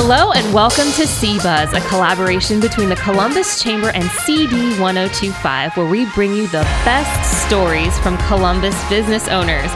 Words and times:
Hello 0.00 0.30
and 0.30 0.54
welcome 0.54 0.84
to 0.92 1.02
CBuzz, 1.02 1.72
a 1.72 1.88
collaboration 1.88 2.60
between 2.60 2.88
the 2.88 2.94
Columbus 2.94 3.60
Chamber 3.60 3.88
and 3.88 4.04
CD 4.04 4.78
1025, 4.78 5.76
where 5.76 5.90
we 5.90 6.08
bring 6.12 6.32
you 6.32 6.46
the 6.46 6.62
best 6.84 7.44
stories 7.48 7.98
from 7.98 8.16
Columbus 8.28 8.76
business 8.88 9.26
owners. 9.26 9.72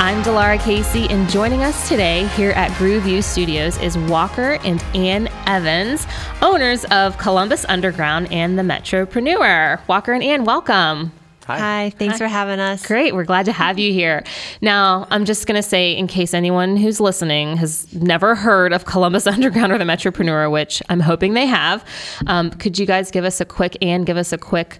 I'm 0.00 0.22
Delara 0.22 0.58
Casey, 0.58 1.06
and 1.10 1.28
joining 1.28 1.62
us 1.62 1.90
today 1.90 2.26
here 2.28 2.52
at 2.52 2.70
Grooveview 2.78 3.22
Studios 3.22 3.76
is 3.82 3.98
Walker 3.98 4.58
and 4.64 4.82
Anne 4.94 5.28
Evans, 5.46 6.06
owners 6.40 6.86
of 6.86 7.18
Columbus 7.18 7.66
Underground 7.68 8.32
and 8.32 8.58
the 8.58 8.62
Metropreneur. 8.62 9.86
Walker 9.88 10.14
and 10.14 10.22
Anne, 10.22 10.46
welcome. 10.46 11.12
Hi. 11.46 11.58
Hi, 11.58 11.90
thanks 11.90 12.14
Hi. 12.14 12.18
for 12.18 12.26
having 12.26 12.58
us. 12.58 12.84
Great. 12.84 13.14
We're 13.14 13.24
glad 13.24 13.46
to 13.46 13.52
have 13.52 13.78
you 13.78 13.92
here. 13.92 14.24
Now, 14.60 15.06
I'm 15.10 15.24
just 15.24 15.46
going 15.46 15.54
to 15.54 15.62
say, 15.62 15.92
in 15.96 16.08
case 16.08 16.34
anyone 16.34 16.76
who's 16.76 16.98
listening 17.00 17.56
has 17.58 17.92
never 17.94 18.34
heard 18.34 18.72
of 18.72 18.84
Columbus 18.84 19.26
Underground 19.28 19.72
or 19.72 19.78
the 19.78 19.84
Metropreneur, 19.84 20.50
which 20.50 20.82
I'm 20.88 20.98
hoping 20.98 21.34
they 21.34 21.46
have, 21.46 21.84
um, 22.26 22.50
could 22.50 22.78
you 22.80 22.84
guys 22.86 23.12
give 23.12 23.24
us 23.24 23.40
a 23.40 23.44
quick 23.44 23.76
and 23.80 24.04
give 24.04 24.16
us 24.16 24.32
a 24.32 24.38
quick 24.38 24.78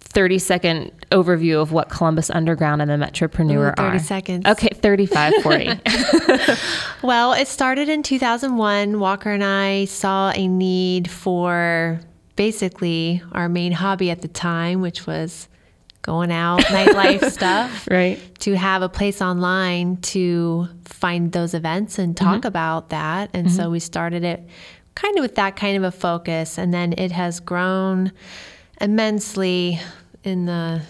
30 0.00 0.38
second 0.40 0.90
overview 1.12 1.62
of 1.62 1.70
what 1.70 1.88
Columbus 1.90 2.30
Underground 2.30 2.82
and 2.82 2.90
the 2.90 2.96
Metropreneur 2.96 3.70
Ooh, 3.70 3.82
30 3.82 3.82
are? 3.82 3.98
seconds. 4.00 4.46
Okay, 4.46 4.70
35, 4.74 5.34
40. 5.42 5.70
Well, 7.02 7.32
it 7.32 7.46
started 7.46 7.88
in 7.88 8.02
2001. 8.02 8.98
Walker 8.98 9.30
and 9.30 9.44
I 9.44 9.84
saw 9.84 10.32
a 10.34 10.48
need 10.48 11.08
for 11.08 12.00
basically 12.34 13.22
our 13.30 13.48
main 13.48 13.70
hobby 13.70 14.10
at 14.10 14.22
the 14.22 14.28
time, 14.28 14.80
which 14.80 15.06
was 15.06 15.48
going 16.08 16.32
out, 16.32 16.60
nightlife 16.62 17.30
stuff, 17.38 17.86
right. 17.90 18.18
to 18.38 18.56
have 18.56 18.80
a 18.80 18.88
place 18.88 19.20
online 19.20 19.98
to 19.98 20.66
find 20.86 21.32
those 21.32 21.52
events 21.52 21.98
and 21.98 22.16
talk 22.16 22.38
mm-hmm. 22.38 22.46
about 22.46 22.88
that. 22.88 23.28
And 23.34 23.52
so 23.52 23.64
mm-hmm. 23.64 23.72
we 23.72 23.78
started 23.78 24.24
it 24.24 24.48
kind 24.94 25.18
of 25.18 25.22
with 25.22 25.34
that 25.34 25.54
kind 25.56 25.76
of 25.76 25.82
a 25.82 25.90
focus. 25.90 26.56
And 26.56 26.72
then 26.72 26.94
it 26.96 27.12
has 27.12 27.40
grown 27.40 28.12
immensely 28.80 29.78
in 30.24 30.46
the, 30.46 30.80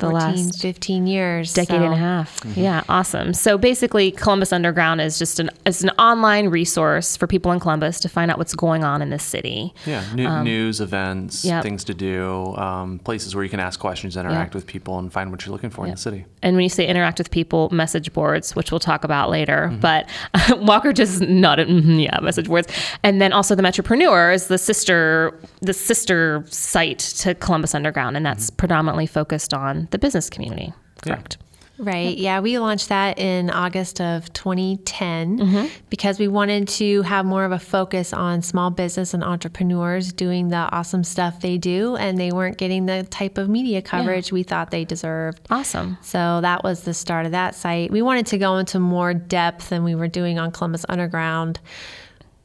The 0.00 0.10
14, 0.10 0.46
last 0.46 0.60
15 0.62 1.06
years. 1.06 1.52
decade 1.54 1.82
and 1.82 1.92
a 1.92 1.96
So- 1.96 2.00
half. 2.00 2.42
Yeah, 2.56 2.82
awesome. 2.88 3.34
So 3.34 3.58
basically, 3.58 4.10
Columbus 4.10 4.52
Underground 4.52 5.00
is 5.00 5.18
just 5.18 5.38
an 5.40 5.50
it's 5.66 5.82
an 5.82 5.90
online 5.98 6.48
resource 6.48 7.16
for 7.16 7.26
people 7.26 7.52
in 7.52 7.60
Columbus 7.60 8.00
to 8.00 8.08
find 8.08 8.30
out 8.30 8.38
what's 8.38 8.54
going 8.54 8.82
on 8.84 9.02
in 9.02 9.10
the 9.10 9.18
city. 9.18 9.74
Yeah, 9.86 10.02
new, 10.14 10.42
news, 10.42 10.80
events, 10.80 11.44
Um, 11.44 11.50
yep. 11.50 11.62
things 11.62 11.84
to 11.84 11.94
do, 11.94 12.54
um, 12.56 12.98
places 13.04 13.34
where 13.34 13.44
you 13.44 13.50
can 13.50 13.60
ask 13.60 13.78
questions, 13.78 14.16
interact 14.16 14.54
with 14.54 14.66
people, 14.66 14.98
and 14.98 15.12
find 15.12 15.30
what 15.30 15.44
you're 15.44 15.52
looking 15.52 15.70
for 15.70 15.84
in 15.84 15.90
the 15.92 15.96
city. 15.96 16.24
And 16.42 16.56
when 16.56 16.62
you 16.62 16.68
say 16.70 16.86
interact 16.86 17.18
with 17.18 17.30
people, 17.30 17.68
message 17.70 18.12
boards, 18.12 18.56
which 18.56 18.70
we'll 18.72 18.80
talk 18.80 19.04
about 19.04 19.30
later. 19.30 19.70
But 19.80 20.08
Walker 20.58 20.92
just 20.92 21.20
nodded, 21.20 21.68
"Mhm, 21.68 22.02
yeah, 22.02 22.18
message 22.20 22.48
boards. 22.48 22.68
And 23.02 23.20
then 23.20 23.32
also 23.32 23.54
the 23.54 23.62
Metropreneur 23.62 24.34
is 24.34 24.46
the 24.46 24.58
sister 24.58 25.34
the 25.60 25.74
sister 25.74 26.44
site 26.48 26.98
to 26.98 27.34
Columbus 27.34 27.74
Underground, 27.74 28.16
and 28.16 28.24
that's 28.24 28.48
predominantly 28.50 29.06
focused 29.06 29.52
on 29.52 29.88
the 29.90 29.98
business 29.98 30.30
community. 30.30 30.72
Yeah. 31.06 31.14
Correct. 31.16 31.38
Right. 31.78 32.18
Yeah. 32.18 32.40
We 32.40 32.58
launched 32.58 32.90
that 32.90 33.18
in 33.18 33.48
August 33.48 34.02
of 34.02 34.30
2010 34.34 35.38
Mm-hmm. 35.38 35.66
because 35.88 36.18
we 36.18 36.28
wanted 36.28 36.68
to 36.68 37.00
have 37.02 37.24
more 37.24 37.44
of 37.46 37.52
a 37.52 37.58
focus 37.58 38.12
on 38.12 38.42
small 38.42 38.68
business 38.70 39.14
and 39.14 39.24
entrepreneurs 39.24 40.12
doing 40.12 40.48
the 40.48 40.56
awesome 40.72 41.04
stuff 41.04 41.40
they 41.40 41.56
do, 41.56 41.96
and 41.96 42.18
they 42.18 42.32
weren't 42.32 42.58
getting 42.58 42.84
the 42.84 43.04
type 43.04 43.38
of 43.38 43.48
media 43.48 43.80
coverage 43.80 44.30
we 44.30 44.42
thought 44.42 44.70
they 44.70 44.84
deserved. 44.84 45.40
Awesome. 45.48 45.96
So 46.02 46.40
that 46.42 46.62
was 46.64 46.82
the 46.82 46.92
start 46.92 47.24
of 47.24 47.32
that 47.32 47.54
site. 47.54 47.90
We 47.90 48.02
wanted 48.02 48.26
to 48.26 48.36
go 48.36 48.58
into 48.58 48.78
more 48.78 49.14
depth 49.14 49.70
than 49.70 49.82
we 49.82 49.94
were 49.94 50.08
doing 50.08 50.38
on 50.38 50.50
Columbus 50.52 50.84
Underground 50.90 51.60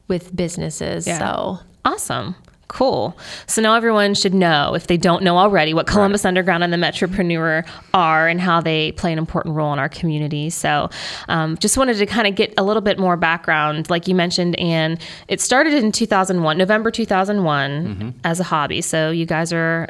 with 0.08 0.34
businesses. 0.34 1.06
Yeah. 1.06 1.18
So 1.18 1.58
Awesome. 1.84 2.34
Cool. 2.68 3.16
So 3.46 3.62
now 3.62 3.74
everyone 3.74 4.14
should 4.14 4.34
know, 4.34 4.74
if 4.74 4.88
they 4.88 4.96
don't 4.96 5.22
know 5.22 5.38
already, 5.38 5.72
what 5.72 5.86
Columbus 5.86 6.24
Underground 6.24 6.64
and 6.64 6.72
the 6.72 6.76
Metropreneur 6.76 7.64
are 7.94 8.26
and 8.26 8.40
how 8.40 8.60
they 8.60 8.90
play 8.92 9.12
an 9.12 9.18
important 9.18 9.54
role 9.54 9.72
in 9.72 9.78
our 9.78 9.88
community. 9.88 10.50
So 10.50 10.90
um, 11.28 11.56
just 11.58 11.76
wanted 11.76 11.96
to 11.98 12.06
kind 12.06 12.26
of 12.26 12.34
get 12.34 12.52
a 12.58 12.64
little 12.64 12.82
bit 12.82 12.98
more 12.98 13.16
background. 13.16 13.88
Like 13.88 14.08
you 14.08 14.16
mentioned, 14.16 14.58
and 14.58 15.00
it 15.28 15.40
started 15.40 15.74
in 15.74 15.92
2001, 15.92 16.58
November 16.58 16.90
2001, 16.90 18.14
as 18.24 18.40
a 18.40 18.44
hobby. 18.44 18.80
So 18.80 19.10
you 19.10 19.26
guys 19.26 19.52
are 19.52 19.88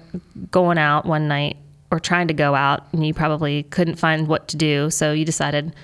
going 0.51 0.77
out 0.77 1.07
one 1.07 1.29
night 1.29 1.57
or 1.91 1.99
trying 1.99 2.29
to 2.29 2.35
go 2.35 2.55
out, 2.55 2.85
and 2.93 3.07
you 3.07 3.15
probably 3.15 3.63
couldn't 3.65 3.97
find 3.97 4.29
what 4.29 4.49
to 4.49 4.57
do. 4.57 4.91
So 4.91 5.13
you 5.13 5.25
decided, 5.25 5.75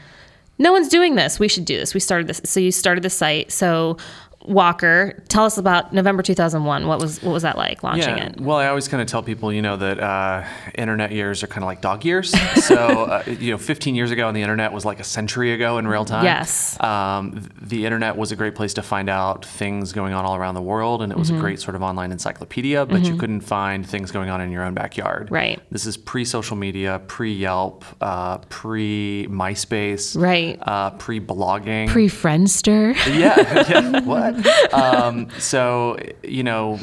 no 0.59 0.73
one's 0.73 0.89
doing 0.89 1.15
this. 1.15 1.39
We 1.39 1.49
should 1.49 1.65
do 1.65 1.77
this. 1.77 1.95
We 1.95 2.01
started 2.01 2.27
this. 2.27 2.41
So 2.45 2.61
you 2.61 2.71
started 2.71 3.03
the 3.03 3.11
site. 3.11 3.51
So 3.51 3.97
Walker, 4.45 5.23
tell 5.29 5.45
us 5.45 5.59
about 5.59 5.93
November 5.93 6.23
2001. 6.23 6.87
What 6.87 6.99
was 7.01 7.23
what 7.23 7.33
was 7.33 7.43
that 7.43 7.57
like 7.57 7.83
launching 7.83 8.17
Yeah, 8.17 8.27
it? 8.27 8.41
well, 8.41 8.57
I 8.59 8.67
always 8.69 8.89
kind 8.89 9.01
of 9.01 9.07
tell 9.09 9.23
people, 9.23 9.53
you 9.53 9.63
know, 9.63 9.77
that 9.77 9.99
uh, 10.01 10.45
internet 10.75 11.13
years 11.13 11.43
are 11.43 11.47
kind 11.47 11.63
of 11.63 11.67
like 11.67 11.81
dog 11.81 12.05
years. 12.05 12.31
so, 12.65 12.77
uh, 12.77 13.23
you 13.27 13.51
know, 13.51 13.59
15 13.59 13.95
years 13.95 14.11
ago, 14.11 14.29
and 14.29 14.37
the 14.37 14.43
internet 14.43 14.73
was 14.73 14.85
like 14.85 15.01
a 15.01 15.05
century 15.05 15.53
ago 15.53 15.79
in 15.79 15.87
real 15.87 16.05
time. 16.05 16.25
Yes. 16.25 16.81
Um, 16.83 17.49
the 17.61 17.85
internet 17.85 18.17
was 18.17 18.33
a 18.33 18.37
great 18.37 18.55
place 18.55 18.75
to 18.75 18.83
find 18.83 19.09
out 19.09 19.45
things 19.47 19.93
going 19.93 20.13
on 20.13 20.25
all 20.25 20.35
around 20.37 20.55
the 20.55 20.63
world, 20.63 21.03
and 21.03 21.11
it 21.13 21.19
was 21.19 21.31
Mm-hmm. 21.31 21.39
a 21.39 21.41
great 21.41 21.61
sort 21.61 21.75
of 21.77 21.83
online 21.83 22.13
encyclopedia. 22.13 22.85
But 22.85 23.05
you 23.07 23.17
couldn't 23.17 23.41
find 23.43 23.87
things 23.89 24.11
going 24.11 24.29
on 24.29 24.41
in 24.41 24.51
your 24.51 24.65
own 24.65 24.75
backyard. 24.75 25.31
Right. 25.31 25.61
This 25.71 25.87
is 25.87 25.97
pre-social 25.97 26.57
media, 26.57 27.01
pre-Yelp, 27.07 27.85
uh, 28.01 28.39
pre-MySpace, 28.49 30.21
Right. 30.21 30.59
uh, 30.63 30.91
pre-blogging. 30.91 31.89
Pre 31.89 32.09
Friendster. 32.09 32.95
yeah, 33.19 33.69
yeah. 33.69 34.01
What? 34.13 34.32
Um, 34.73 35.29
so 35.39 35.99
you 36.23 36.43
know, 36.43 36.79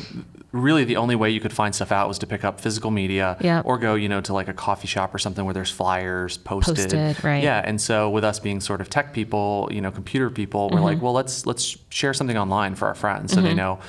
really, 0.52 0.84
the 0.84 0.98
only 0.98 1.16
way 1.16 1.30
you 1.30 1.40
could 1.40 1.54
find 1.54 1.74
stuff 1.76 1.92
out 1.92 2.08
was 2.08 2.20
to 2.20 2.28
pick 2.28 2.44
up 2.44 2.60
physical 2.60 2.92
media, 2.92 3.38
Yeah. 3.42 3.62
or 3.66 3.78
go, 3.78 3.96
you 3.96 4.10
know, 4.10 4.22
to 4.22 4.34
like 4.34 4.48
a 4.48 4.54
coffee 4.54 4.88
shop 4.88 5.14
or 5.14 5.20
something 5.20 5.46
where 5.46 5.54
there's 5.54 5.72
flyers 5.72 6.38
posted. 6.38 6.76
Posted, 6.76 7.24
right. 7.24 7.44
Yeah, 7.44 7.62
and 7.64 7.80
so 7.80 8.10
with 8.10 8.24
us 8.24 8.40
being 8.40 8.60
sort 8.60 8.82
of 8.82 8.90
tech 8.90 9.14
people, 9.14 9.70
you 9.72 9.82
know, 9.82 9.92
computer 9.92 10.30
people, 10.30 10.70
we're 10.70 10.78
Mm-hmm. 10.78 10.84
like, 10.86 11.02
well, 11.02 11.14
let's 11.14 11.46
let's 11.46 11.78
share 11.90 12.14
something 12.14 12.38
online 12.38 12.76
for 12.76 12.88
our 12.88 12.96
friends 12.96 13.34
so 13.34 13.42
they 13.42 13.54
know. 13.54 13.80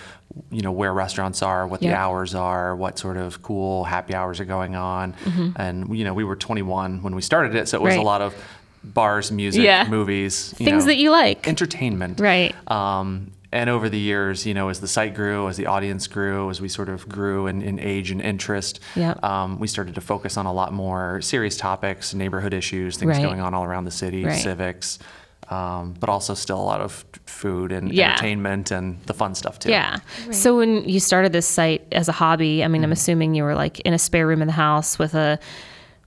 You 0.52 0.62
know 0.62 0.70
where 0.70 0.94
restaurants 0.94 1.42
are, 1.42 1.66
what 1.66 1.80
the 1.80 1.92
hours 1.92 2.36
are, 2.36 2.76
what 2.76 3.00
sort 3.00 3.16
of 3.16 3.42
cool 3.42 3.82
happy 3.82 4.14
hours 4.14 4.38
are 4.38 4.44
going 4.44 4.76
on, 4.76 5.14
and 5.56 5.96
you 5.98 6.04
know 6.04 6.14
we 6.14 6.22
were 6.22 6.36
21 6.36 7.02
when 7.02 7.16
we 7.16 7.20
started 7.22 7.56
it, 7.56 7.68
so 7.68 7.78
it 7.78 7.82
was 7.82 7.90
Mm-hmm. 7.94 7.98
Right. 7.98 8.02
a 8.04 8.06
lot 8.06 8.22
of 8.22 8.34
bars, 8.84 9.32
music, 9.32 9.64
Yeah. 9.64 9.88
movies, 9.88 10.54
you 10.58 10.66
Things 10.66 10.84
know, 10.84 10.88
that 10.90 10.98
you 10.98 11.10
like. 11.10 11.48
entertainment. 11.48 12.20
Right. 12.20 12.54
Um, 12.70 13.32
and 13.52 13.68
over 13.68 13.88
the 13.88 13.98
years, 13.98 14.46
you 14.46 14.54
know, 14.54 14.68
as 14.68 14.80
the 14.80 14.86
site 14.88 15.14
grew, 15.14 15.48
as 15.48 15.56
the 15.56 15.66
audience 15.66 16.06
grew, 16.06 16.50
as 16.50 16.60
we 16.60 16.68
sort 16.68 16.88
of 16.88 17.08
grew 17.08 17.46
in, 17.48 17.62
in 17.62 17.78
age 17.80 18.10
and 18.10 18.20
interest, 18.20 18.78
Yep. 18.94 19.24
um, 19.24 19.58
we 19.58 19.66
started 19.66 19.94
to 19.96 20.00
focus 20.00 20.36
on 20.36 20.46
a 20.46 20.52
lot 20.52 20.72
more 20.72 21.20
serious 21.20 21.56
topics, 21.56 22.14
neighborhood 22.14 22.54
issues, 22.54 22.96
things 22.96 23.10
Right. 23.16 23.22
going 23.22 23.40
on 23.40 23.52
all 23.54 23.64
around 23.64 23.84
the 23.86 23.90
city, 23.90 24.24
Right. 24.24 24.38
civics, 24.38 25.00
um, 25.48 25.94
but 25.98 26.08
also 26.08 26.34
still 26.34 26.60
a 26.60 26.62
lot 26.62 26.80
of 26.80 27.04
food 27.26 27.72
and 27.72 27.92
Yeah. 27.92 28.10
entertainment 28.10 28.70
and 28.70 29.00
the 29.06 29.14
fun 29.14 29.34
stuff 29.34 29.58
too. 29.58 29.70
Yeah. 29.70 29.98
So 30.30 30.56
when 30.56 30.88
you 30.88 31.00
started 31.00 31.32
this 31.32 31.48
site 31.48 31.82
as 31.90 32.08
a 32.08 32.12
hobby, 32.12 32.62
I 32.62 32.68
mean, 32.68 32.82
Mm-hmm. 32.82 32.84
I'm 32.84 32.92
assuming 32.92 33.34
you 33.34 33.42
were 33.42 33.56
like 33.56 33.80
in 33.80 33.92
a 33.92 33.98
spare 33.98 34.28
room 34.28 34.42
in 34.42 34.46
the 34.46 34.52
house 34.54 34.96
with 34.96 35.14
a 35.14 35.40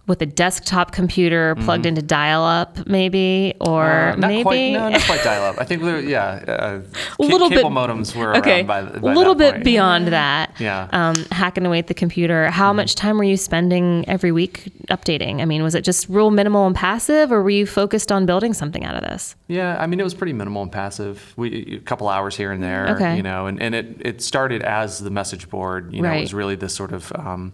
with 0.06 0.22
a 0.22 0.26
desktop 0.26 0.92
computer 0.92 1.56
plugged 1.56 1.86
into 1.86 2.02
dial-up, 2.02 2.86
maybe, 2.88 3.54
or. 3.62 3.84
Uh, 3.86 4.16
not 4.18 4.28
maybe 4.28 4.44
quite, 4.44 4.72
no, 4.74 4.90
not 4.90 5.02
quite 5.04 5.24
dial-up. 5.24 5.56
I 5.60 5.64
think, 5.64 5.82
we 5.82 5.94
were- 5.94 6.00
yeah, 6.02 6.44
uh, 6.48 6.82
a 7.20 7.24
little 7.24 7.48
cable 7.50 7.70
bit 7.70 7.78
modems 7.78 8.14
were 8.14 8.36
okay, 8.38 8.58
around 8.66 8.68
by, 8.68 8.82
by 9.00 9.12
a 9.12 9.16
little 9.16 9.34
that 9.36 9.46
bit 9.46 9.54
point. 9.54 9.64
beyond 9.64 10.08
that. 10.10 10.60
Yeah. 10.60 10.90
Um, 10.92 11.16
hacking 11.32 11.66
away 11.66 11.80
at 11.80 11.88
the 11.88 11.94
computer. 11.94 12.50
How 12.52 12.74
much 12.74 12.96
time 12.96 13.18
were 13.18 13.24
you 13.24 13.38
spending 13.38 14.04
every 14.10 14.34
week 14.34 14.74
updating? 14.90 15.42
I 15.42 15.46
mean, 15.46 15.64
was 15.64 15.74
it 15.74 15.86
just 15.86 16.10
real 16.10 16.32
minimal 16.32 16.68
and 16.68 16.76
passive, 16.76 17.32
or 17.32 17.42
were 17.42 17.50
you 17.50 17.66
focused 17.66 18.12
on 18.12 18.26
building 18.26 18.54
something 18.54 18.84
out 18.84 18.96
of 18.96 19.04
this? 19.04 19.36
Yeah, 19.48 19.78
I 19.80 19.88
mean 19.88 20.00
it 20.00 20.04
was 20.04 20.14
pretty 20.14 20.34
minimal 20.34 20.64
and 20.64 20.72
passive. 20.72 21.34
We 21.38 21.78
a 21.78 21.80
couple 21.80 22.10
hours 22.10 22.36
here 22.36 22.52
and 22.52 22.62
there, 22.62 22.90
Okay. 22.90 23.16
you 23.16 23.24
know, 23.24 23.46
and, 23.48 23.62
and 23.62 23.74
it 23.74 23.96
it 24.02 24.22
started 24.22 24.64
as 24.64 25.00
the 25.00 25.10
message 25.12 25.50
board. 25.50 25.94
You 25.94 26.02
know, 26.02 26.10
Right. 26.10 26.18
it 26.18 26.22
was 26.22 26.34
really 26.34 26.56
this 26.56 26.74
sort 26.76 26.92
of 26.92 27.12
um, 27.16 27.54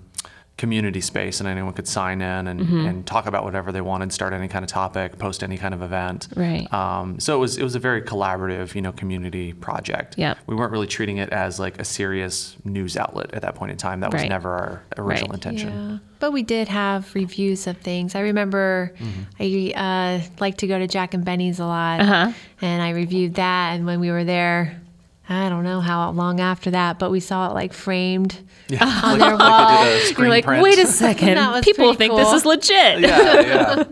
community 0.60 1.02
space, 1.02 1.40
and 1.40 1.50
anyone 1.50 1.74
could 1.74 1.88
sign 1.88 2.22
in 2.22 2.48
and, 2.48 2.60
Mm-hmm. 2.60 2.86
and 2.88 3.06
talk 3.08 3.26
about 3.26 3.44
whatever 3.44 3.72
they 3.72 3.82
wanted, 3.82 4.12
start 4.14 4.34
any 4.34 4.48
kind 4.48 4.64
of 4.64 4.70
topic, 4.70 5.18
post 5.18 5.42
any 5.42 5.58
kind 5.58 5.74
of 5.74 5.82
event. 5.82 6.28
Right. 6.36 6.72
Um, 6.72 7.20
so 7.20 7.36
it 7.36 7.40
was 7.40 7.58
it 7.58 7.64
was 7.64 7.76
a 7.76 7.80
very 7.80 8.02
collaborative, 8.04 8.76
you 8.76 8.82
know, 8.82 8.92
community 8.92 9.54
project. 9.54 10.18
Yep. 10.18 10.38
We 10.46 10.56
weren't 10.56 10.72
really 10.72 10.88
treating 10.88 11.18
it 11.18 11.30
as 11.30 11.60
like 11.60 11.80
a 11.80 11.86
serious 11.86 12.56
news 12.66 12.96
outlet 12.98 13.34
at 13.34 13.42
that 13.42 13.56
point 13.56 13.72
in 13.72 13.78
time. 13.78 14.02
That 14.02 14.12
was 14.14 14.22
Right. 14.22 14.30
never 14.30 14.50
our 14.52 14.82
original 14.98 15.30
Right. 15.32 15.36
intention. 15.46 15.70
Yeah, 15.92 15.98
but 16.20 16.32
we 16.34 16.44
did 16.44 16.68
have 16.68 17.16
reviews 17.16 17.66
of 17.66 17.78
things. 17.78 18.14
I 18.14 18.20
remember 18.20 18.94
I 19.40 19.74
uh, 19.76 20.30
like 20.40 20.58
to 20.58 20.68
go 20.68 20.78
to 20.78 20.88
Jack 20.88 21.14
and 21.14 21.24
Benny's 21.24 21.60
a 21.60 21.66
lot, 21.66 22.02
Uh-huh. 22.02 22.32
and 22.62 22.82
I 22.84 22.90
reviewed 22.92 23.36
that. 23.36 23.76
And 23.76 23.86
when 23.86 24.00
we 24.02 24.12
were 24.12 24.26
there, 24.26 24.82
I 25.32 25.48
don't 25.48 25.64
know 25.64 25.80
how 25.80 26.10
long 26.12 26.40
after 26.40 26.72
that, 26.72 26.98
but 26.98 27.12
we 27.12 27.20
saw 27.20 27.52
it 27.52 27.54
like 27.54 27.72
framed 27.72 28.38
Yeah, 28.68 28.84
on 29.04 29.20
like, 29.20 29.30
their 29.30 29.38
like 29.38 29.50
wall. 29.50 29.84
they 29.86 30.00
did 30.00 30.18
a 30.18 30.22
You're 30.22 30.30
like, 30.30 30.46
print. 30.46 30.64
wait 30.64 30.80
a 30.80 30.88
second. 30.88 31.38
People 31.64 31.94
think 31.94 32.12
cool. 32.12 32.18
this 32.18 32.34
is 32.34 32.46
legit. 32.46 33.00
yeah, 33.02 33.40
yeah, 33.42 33.84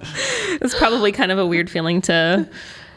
it's 0.61 0.77
probably 0.77 1.11
kind 1.11 1.31
of 1.31 1.37
a 1.37 1.45
weird 1.45 1.69
feeling 1.69 2.01
to 2.01 2.49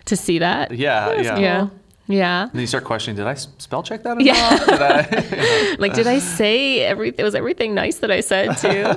to 0.07 0.17
see 0.17 0.39
that. 0.39 0.73
yeah, 0.73 1.13
yeah. 1.21 1.39
Yeah. 1.39 1.69
Yeah. 2.07 2.43
And 2.45 2.53
then 2.55 2.61
you 2.63 2.67
start 2.67 2.83
questioning, 2.83 3.17
did 3.17 3.27
I 3.29 3.35
spell 3.35 3.85
check 3.85 4.03
that? 4.03 4.17
At 4.17 4.23
Yeah. 4.25 4.59
all? 4.61 4.67
Did 4.67 4.83
I? 4.83 5.77
like 5.79 5.95
did 5.95 6.07
i 6.09 6.19
say 6.19 6.81
everything 6.81 7.25
was 7.25 7.35
everything 7.37 7.73
nice 7.75 7.99
that 7.99 8.11
i 8.11 8.21
said 8.21 8.55
too 8.57 8.93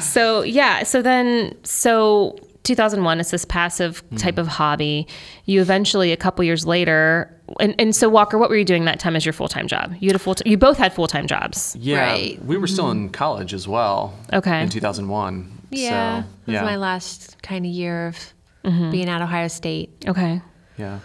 so 0.00 0.42
yeah 0.42 0.82
so 0.82 1.00
then 1.00 1.56
so 1.62 2.36
2001 2.64 3.20
it's 3.20 3.30
this 3.30 3.44
passive 3.44 4.00
hmm. 4.10 4.16
type 4.16 4.38
of 4.38 4.48
hobby 4.48 5.06
you 5.44 5.60
eventually 5.60 6.10
a 6.12 6.16
couple 6.16 6.44
years 6.44 6.66
later 6.66 7.32
and, 7.60 7.74
and 7.78 7.94
so 7.94 8.08
walker 8.08 8.38
what 8.38 8.50
were 8.50 8.56
you 8.56 8.64
doing 8.64 8.84
that 8.86 8.98
time 8.98 9.14
as 9.16 9.24
your 9.24 9.32
full-time 9.32 9.66
job 9.66 9.94
you 10.00 10.08
had 10.08 10.16
a 10.16 10.18
full 10.18 10.34
you 10.44 10.56
both 10.56 10.78
had 10.78 10.92
full-time 10.92 11.26
jobs 11.26 11.76
yeah, 11.78 12.00
Right. 12.00 12.44
we 12.44 12.56
were 12.56 12.66
still 12.66 12.90
in 12.90 13.08
college 13.10 13.54
as 13.54 13.66
well. 13.68 14.14
Okay. 14.32 14.62
In 14.62 14.68
2001. 14.68 15.52
Yeah, 15.70 16.22
So, 16.22 16.28
it 16.46 16.52
was 16.52 16.62
my 16.62 16.76
last 16.76 17.40
kind 17.42 17.64
of 17.66 17.70
year 17.72 18.08
of 18.08 18.32
Mm-hmm. 18.64 18.90
being 18.90 19.08
at 19.08 19.22
Ohio 19.22 19.46
State. 19.48 20.04
okay 20.08 20.42
Yeah. 20.76 20.98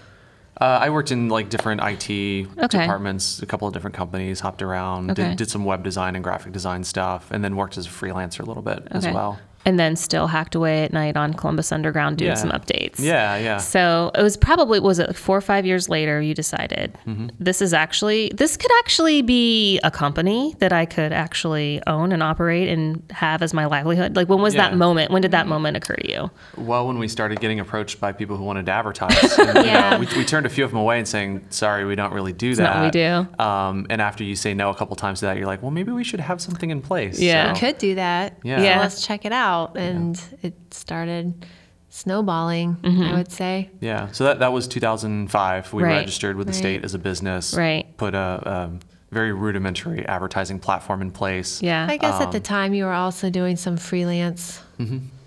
Uh, 0.60 0.80
I 0.82 0.90
worked 0.92 1.12
in 1.12 1.30
like 1.30 1.50
different 1.50 1.82
IT 1.82 2.48
Okay. 2.58 2.80
departments, 2.82 3.42
a 3.42 3.46
couple 3.48 3.68
of 3.68 3.74
different 3.74 3.96
companies, 3.96 4.40
hopped 4.40 4.62
around, 4.62 5.12
Okay. 5.12 5.30
did, 5.30 5.38
did 5.38 5.50
some 5.50 5.64
web 5.66 5.84
design 5.84 6.16
and 6.16 6.24
graphic 6.24 6.54
design 6.54 6.84
stuff, 6.84 7.30
and 7.32 7.44
then 7.44 7.56
worked 7.56 7.78
as 7.78 7.86
a 7.88 7.90
freelancer 7.90 8.40
a 8.42 8.46
little 8.46 8.62
bit 8.64 8.88
as 8.92 9.06
well. 9.08 9.40
And 9.66 9.80
then 9.80 9.96
still 9.96 10.28
hacked 10.28 10.56
away 10.56 10.84
at 10.84 10.92
night 10.94 11.16
on 11.16 11.34
columbus 11.34 11.72
underground 11.72 12.18
doing 12.18 12.30
Yeah. 12.30 12.36
some 12.36 12.50
updates 12.52 13.00
Yeah, 13.00 13.38
yeah. 13.38 13.58
So 13.58 14.12
it 14.16 14.22
was 14.24 14.38
probably 14.38 14.80
was 14.80 15.00
it 15.00 15.08
like 15.08 15.16
four 15.18 15.38
or 15.38 15.42
five 15.42 15.66
years 15.66 15.90
later 15.90 16.22
you 16.22 16.34
decided 16.34 16.98
Mm-hmm. 17.08 17.28
this 17.40 17.62
is 17.62 17.74
actually 17.74 18.32
this 18.36 18.58
could 18.58 18.72
actually 18.80 19.22
be 19.22 19.80
a 19.84 19.92
company 19.92 20.56
that 20.60 20.72
I 20.74 20.86
could 20.86 21.12
actually 21.14 21.82
own 21.88 22.12
and 22.12 22.22
operate 22.24 22.70
and 22.70 23.02
have 23.12 23.42
as 23.42 23.54
my 23.54 23.66
livelihood. 23.66 24.16
Like 24.16 24.30
when 24.30 24.42
was 24.42 24.54
that 24.56 24.76
moment? 24.76 25.12
When 25.12 25.22
did 25.22 25.32
that 25.32 25.48
moment 25.48 25.78
occur 25.78 25.96
to 25.96 26.12
you? 26.12 26.32
Well, 26.58 26.88
when 26.88 26.98
we 27.00 27.08
started 27.08 27.40
getting 27.40 27.60
approached 27.60 28.00
by 28.00 28.12
people 28.12 28.38
who 28.38 28.44
wanted 28.44 28.66
to 28.68 28.72
advertise, 28.72 29.38
and, 29.38 29.58
you 29.60 29.64
Yeah. 29.72 29.92
know, 29.92 30.00
we, 30.00 30.08
we 30.18 30.26
turned 30.26 30.46
a 30.46 30.50
few 30.50 30.64
of 30.66 30.72
them 30.72 30.80
away 30.80 30.98
and 31.00 31.08
saying, 31.08 31.46
"Sorry, 31.50 31.86
we 31.86 31.96
don't 31.96 32.14
really 32.14 32.34
do 32.34 32.56
that." 32.56 32.64
not 32.64 32.76
what 32.78 32.86
we 32.86 32.92
do. 32.92 33.44
Um, 33.44 33.88
and 33.90 34.02
after 34.02 34.24
you 34.24 34.36
say 34.36 34.54
no 34.54 34.70
a 34.70 34.76
couple 34.76 34.96
times 34.96 35.20
to 35.20 35.26
that, 35.28 35.38
you're 35.38 35.48
like, 35.48 35.62
"Well, 35.62 35.72
maybe 35.72 35.92
we 35.92 36.04
should 36.04 36.20
have 36.20 36.42
something 36.42 36.70
in 36.70 36.82
place." 36.82 37.20
Yeah. 37.20 37.54
So- 37.54 37.60
Could 37.60 37.78
do 37.78 37.96
that. 37.96 38.38
Yeah. 38.44 38.58
So 38.58 38.64
Yeah. 38.64 38.80
let's 38.80 39.06
check 39.06 39.26
it 39.26 39.32
out. 39.34 39.51
And 39.76 40.22
it 40.42 40.54
started 40.74 41.46
snowballing, 41.90 42.76
Mm-hmm. 42.78 43.04
I 43.04 43.14
would 43.16 43.32
say. 43.32 43.70
Yeah. 43.82 44.12
So 44.12 44.24
that, 44.24 44.40
that 44.40 44.54
was 44.54 44.68
2005. 44.68 45.74
We 45.74 45.84
Right. 45.84 45.98
registered 45.98 46.36
with 46.38 46.48
the 46.48 46.52
Right. 46.54 46.58
state 46.60 46.84
as 46.86 46.94
a 46.94 47.00
business. 47.00 47.54
Right. 47.54 47.86
Put 47.98 48.16
a, 48.16 48.42
um 48.46 48.80
very 49.12 49.34
rudimentary 49.34 50.06
advertising 50.08 50.58
platform 50.58 51.02
in 51.02 51.12
place. 51.12 51.62
Yeah. 51.62 51.86
I 51.90 51.98
guess 51.98 52.16
Um, 52.16 52.22
at 52.22 52.32
the 52.32 52.40
time 52.40 52.74
you 52.74 52.86
were 52.86 52.94
also 52.94 53.30
doing 53.30 53.58
some 53.58 53.76
freelance 53.76 54.62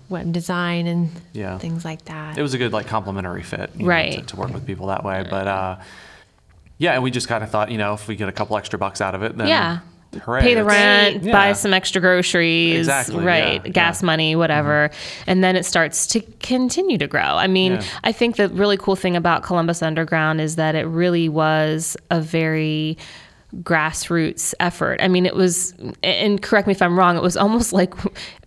web 0.09 0.31
design 0.31 0.87
and 0.87 1.09
Mm-hmm. 1.09 1.37
Yeah. 1.37 1.57
things 1.59 1.85
like 1.85 2.05
that. 2.05 2.35
It 2.37 2.41
was 2.41 2.55
a 2.55 2.57
good 2.57 2.73
like 2.73 2.87
complementary 2.87 3.43
fit, 3.43 3.69
you 3.75 3.83
know, 3.83 3.89
Right. 3.89 4.13
to, 4.13 4.21
to 4.25 4.35
work 4.37 4.51
with 4.53 4.65
people 4.65 4.87
that 4.87 5.03
way. 5.03 5.23
But 5.29 5.47
uh, 5.47 5.75
yeah, 6.79 6.93
and 6.93 7.03
we 7.03 7.11
just 7.11 7.27
kind 7.27 7.43
of 7.43 7.51
thought, 7.51 7.69
you 7.71 7.77
know, 7.77 7.93
if 7.93 8.07
we 8.07 8.15
get 8.15 8.27
a 8.27 8.31
couple 8.31 8.57
extra 8.57 8.79
bucks 8.79 9.01
out 9.01 9.13
of 9.13 9.21
it, 9.21 9.37
then 9.37 9.47
Yeah. 9.47 9.79
Hooray, 10.19 10.41
Pay 10.41 10.53
the 10.55 10.63
rent, 10.63 11.23
Yeah. 11.23 11.31
buy 11.31 11.53
some 11.53 11.73
extra 11.73 12.01
groceries, 12.01 12.79
Exactly, 12.79 13.23
right? 13.23 13.61
yeah, 13.65 13.71
gas 13.71 14.01
yeah. 14.01 14.05
money, 14.05 14.35
whatever. 14.35 14.89
And 15.27 15.43
then 15.43 15.55
it 15.55 15.65
starts 15.65 16.07
to 16.07 16.21
continue 16.39 16.97
to 16.97 17.07
grow. 17.07 17.21
I 17.21 17.47
mean. 17.47 17.79
I 18.03 18.11
think 18.11 18.35
the 18.37 18.49
really 18.49 18.77
cool 18.77 18.95
thing 18.95 19.15
about 19.15 19.43
Columbus 19.43 19.81
Underground 19.81 20.39
is 20.39 20.55
that 20.57 20.75
it 20.75 20.83
really 20.85 21.27
was 21.29 21.97
a 22.11 22.21
very 22.21 22.97
grassroots 23.63 24.53
effort. 24.59 24.99
I 25.01 25.07
mean, 25.07 25.25
it 25.25 25.35
was, 25.35 25.73
and 26.03 26.41
correct 26.41 26.67
me 26.67 26.71
if 26.71 26.81
I'm 26.81 26.97
wrong, 26.97 27.15
it 27.17 27.21
was 27.21 27.37
almost 27.37 27.73
like 27.73 27.93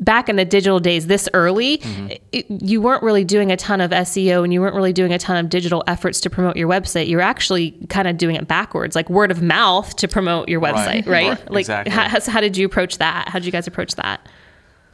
back 0.00 0.28
in 0.28 0.36
the 0.36 0.44
digital 0.44 0.80
days, 0.80 1.06
this 1.06 1.28
early, 1.34 1.78
Mm-hmm. 1.78 2.08
it, 2.32 2.46
you 2.50 2.80
weren't 2.80 3.02
really 3.02 3.24
doing 3.24 3.50
a 3.52 3.56
ton 3.56 3.80
of 3.80 3.90
SEO 3.90 4.44
and 4.44 4.52
you 4.52 4.60
weren't 4.60 4.74
really 4.74 4.92
doing 4.92 5.12
a 5.12 5.18
ton 5.18 5.36
of 5.42 5.48
digital 5.50 5.82
efforts 5.86 6.20
to 6.22 6.30
promote 6.30 6.56
your 6.56 6.68
website. 6.68 7.08
You're 7.08 7.20
actually 7.20 7.72
kind 7.88 8.08
of 8.08 8.16
doing 8.18 8.36
it 8.36 8.46
backwards, 8.48 8.94
like 8.96 9.08
word 9.10 9.30
of 9.30 9.42
mouth 9.42 9.94
to 9.96 10.08
promote 10.08 10.48
your 10.48 10.60
website, 10.60 11.06
right? 11.06 11.28
Right, 11.30 11.50
Like, 11.50 11.60
exactly. 11.62 11.92
how, 11.92 12.08
how 12.30 12.40
did 12.40 12.56
you 12.56 12.66
approach 12.66 12.98
that? 12.98 13.28
How 13.28 13.38
did 13.38 13.46
you 13.46 13.52
guys 13.52 13.66
approach 13.66 13.94
that? 13.96 14.26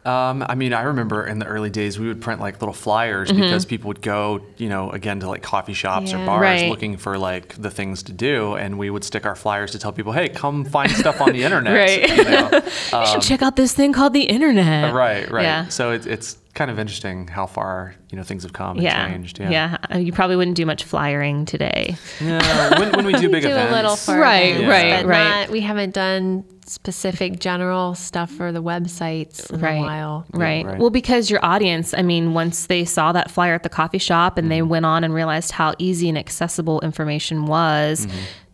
Um, 0.05 0.45
I 0.47 0.55
mean, 0.55 0.75
I 0.75 0.83
remember 0.83 1.27
in 1.27 1.39
the 1.39 1.47
early 1.47 1.71
days 1.71 1.99
we 1.99 2.09
would 2.09 2.21
print 2.21 2.39
like 2.41 2.61
little 2.61 2.75
flyers 2.75 3.31
Mm-hmm. 3.31 3.41
because 3.41 3.65
people 3.65 3.89
would 3.89 4.03
go, 4.03 4.43
you 4.59 4.69
know, 4.69 4.91
again 4.91 5.21
to 5.21 5.29
like 5.29 5.43
coffee 5.43 5.73
shops 5.73 6.13
or 6.13 6.19
bars 6.27 6.43
Right. 6.43 6.69
looking 6.69 6.99
for 6.99 7.17
like 7.17 7.55
the 7.61 7.71
things 7.71 8.03
to 8.05 8.13
do, 8.13 8.55
and 8.55 8.79
we 8.79 8.91
would 8.91 9.03
stick 9.05 9.25
our 9.25 9.35
flyers 9.35 9.71
to 9.73 9.79
tell 9.79 9.93
people, 9.93 10.13
"Hey, 10.13 10.29
come 10.29 10.65
find 10.67 10.91
stuff 10.91 11.21
on 11.23 11.33
the 11.33 11.43
internet." 11.49 11.75
Right. 11.75 12.17
You 12.19 12.25
know? 12.25 12.51
you 13.01 13.07
should 13.07 13.23
check 13.23 13.41
out 13.43 13.57
this 13.57 13.73
thing 13.73 13.93
called 13.95 14.13
the 14.13 14.25
internet. 14.25 14.91
Um, 14.91 14.95
right, 14.97 15.31
right. 15.31 15.43
Yeah. 15.43 15.69
So 15.69 15.93
it, 15.93 16.07
it's 16.07 16.37
kind 16.55 16.71
of 16.71 16.79
interesting 16.79 17.27
how 17.27 17.47
far 17.47 17.95
you 18.11 18.17
know 18.19 18.23
things 18.23 18.43
have 18.45 18.53
come 18.53 18.77
and 18.77 18.83
Yeah. 18.85 19.09
changed. 19.09 19.41
yeah. 19.41 19.77
Uh, 19.93 19.99
You 19.99 20.13
probably 20.13 20.37
wouldn't 20.37 20.57
do 20.57 20.67
much 20.67 20.85
flyering 20.85 21.47
today. 21.47 21.97
Yeah, 22.21 22.79
when, 22.79 22.93
when 22.93 23.07
we 23.07 23.13
do 23.15 23.29
big 23.31 23.43
do 23.43 23.49
events, 23.49 23.73
a 23.73 23.75
little 23.75 23.97
for 23.97 24.17
Right, 24.19 24.55
events, 24.55 24.69
right, 24.69 25.03
but 25.03 25.09
right. 25.09 25.41
Not, 25.41 25.51
we 25.51 25.61
haven't 25.63 25.95
done 25.95 26.45
specific 26.67 27.39
general 27.41 27.95
stuff 27.95 28.31
for 28.31 28.51
the 28.53 28.63
websites 28.63 29.53
in 29.53 29.61
right. 29.61 29.75
a 29.75 29.81
while. 29.83 30.27
Right. 30.33 30.65
right. 30.65 30.79
Well, 30.79 30.91
because 30.91 31.31
your 31.31 31.45
audience, 31.45 31.93
I 31.95 32.03
mean, 32.03 32.35
once 32.35 32.67
they 32.67 32.85
saw 32.85 33.13
that 33.13 33.31
flyer 33.31 33.55
at 33.55 33.63
the 33.63 33.69
coffee 33.69 33.99
shop 33.99 34.39
and 34.39 34.51
they 34.51 34.61
Mm-hmm. 34.61 34.69
went 34.71 34.87
on 34.87 35.05
and 35.05 35.13
realized 35.13 35.51
how 35.53 35.75
easy 35.79 36.09
and 36.09 36.17
accessible 36.17 36.81
information 36.81 37.47
was, 37.47 38.07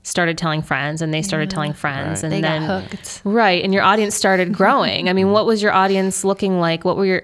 started 0.03 0.39
telling 0.39 0.63
friends 0.63 1.03
and 1.03 1.13
they 1.13 1.21
started 1.23 1.51
telling 1.51 1.73
friends 1.75 2.23
Mm-hmm. 2.23 2.25
Right. 2.25 2.25
and 2.25 2.33
They 2.33 2.41
then 2.41 2.67
got 2.67 2.83
hooked. 2.91 3.21
Right, 3.25 3.63
and 3.63 3.73
your 3.75 3.83
audience 3.83 4.15
started 4.15 4.53
growing. 4.53 5.09
I 5.09 5.13
mean, 5.13 5.31
what 5.31 5.47
was 5.47 5.63
your 5.63 5.73
audience 5.73 6.25
looking 6.25 6.59
like? 6.59 6.85
What 6.85 6.97
were 6.97 7.05
your 7.05 7.23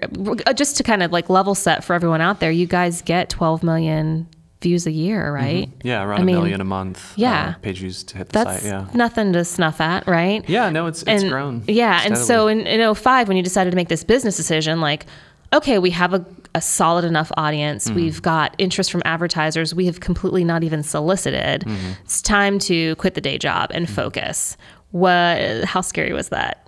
just 0.55 0.77
to 0.77 0.83
kind 0.83 1.01
of 1.03 1.11
like 1.11 1.29
level 1.29 1.55
set 1.55 1.83
for 1.83 1.93
everyone 1.95 2.21
out 2.21 2.39
there? 2.39 2.51
You 2.51 2.67
guys 2.67 3.01
get 3.01 3.29
12 3.29 3.63
million 3.63 4.27
views 4.61 4.87
a 4.87 4.91
year, 4.91 5.31
right? 5.31 5.69
yeah, 5.83 6.03
around 6.03 6.19
I 6.19 6.21
a 6.23 6.25
mean, 6.25 6.35
million 6.37 6.61
a 6.61 6.65
month. 6.65 7.13
yeah. 7.15 7.53
uh, 7.55 7.59
page 7.61 7.79
views 7.79 8.03
to 8.05 8.17
hit 8.17 8.29
the 8.29 8.43
That's 8.43 8.61
site. 8.63 8.69
Yeah, 8.71 8.87
nothing 8.93 9.33
to 9.33 9.45
snuff 9.45 9.79
at, 9.79 10.07
right? 10.07 10.47
yeah. 10.49 10.69
No, 10.69 10.87
it's 10.87 11.03
it's 11.03 11.21
and 11.23 11.29
grown. 11.31 11.63
yeah 11.67 12.01
and 12.05 12.17
so 12.17 12.47
in, 12.47 12.61
in 12.65 12.93
05 12.95 13.27
when 13.27 13.37
you 13.37 13.43
decided 13.43 13.69
to 13.71 13.75
make 13.75 13.87
this 13.89 14.03
business 14.03 14.35
decision 14.35 14.81
like 14.81 15.05
okay 15.53 15.77
we 15.79 15.91
have 15.91 16.13
a, 16.13 16.25
a 16.55 16.61
solid 16.61 17.05
enough 17.05 17.31
audience 17.37 17.85
Mm-hmm. 17.85 17.95
we've 17.95 18.21
got 18.21 18.55
interest 18.57 18.91
from 18.91 19.01
advertisers 19.05 19.73
we 19.75 19.85
have 19.85 19.99
completely 19.99 20.43
not 20.43 20.63
even 20.63 20.81
solicited 20.83 21.61
Mm-hmm. 21.61 21.91
it's 22.03 22.21
time 22.21 22.57
to 22.59 22.95
quit 22.95 23.13
the 23.13 23.21
day 23.21 23.37
job 23.37 23.69
and 23.73 23.87
focus 23.89 24.57
what 24.91 25.63
how 25.65 25.81
scary 25.81 26.13
was 26.13 26.29
that 26.29 26.63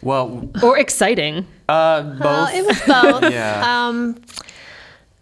well, 0.00 0.48
or 0.62 0.78
exciting 0.78 1.44
uh, 1.68 2.02
both. 2.02 2.20
Well, 2.20 2.46
it 2.54 2.64
was 2.64 2.80
both. 2.86 3.32
Yeah. 3.32 3.64
Um, 3.88 4.16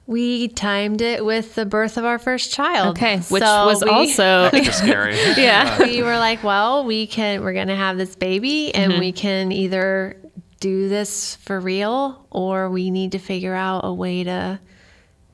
we 0.07 0.49
timed 0.49 1.01
it 1.01 1.25
with 1.25 1.55
the 1.57 1.67
birth 1.67 1.97
of 1.97 2.05
our 2.05 2.19
first 2.19 2.53
child. 2.53 2.97
okay 2.97 3.19
which 3.29 3.43
So 3.43 3.67
was 3.67 3.83
we- 3.85 3.91
also 3.91 4.45
extra 4.53 4.73
scary. 4.73 5.17
yeah 5.37 5.79
we 5.83 6.03
were 6.03 6.17
like, 6.19 6.43
well, 6.45 6.85
we 6.85 7.07
can. 7.07 7.43
We're 7.43 7.55
gonna 7.55 7.77
have 7.77 7.97
this 7.99 8.15
baby, 8.17 8.75
and 8.75 8.93
Mm-hmm. 8.93 9.01
we 9.01 9.13
can 9.13 9.53
either 9.53 10.17
do 10.61 10.89
this 10.89 11.37
for 11.37 11.61
real, 11.61 12.27
or 12.31 12.71
we 12.71 12.91
need 12.91 13.13
to 13.13 13.19
figure 13.19 13.55
out 13.55 13.81
a 13.85 13.93
way 13.93 14.25
to 14.25 14.59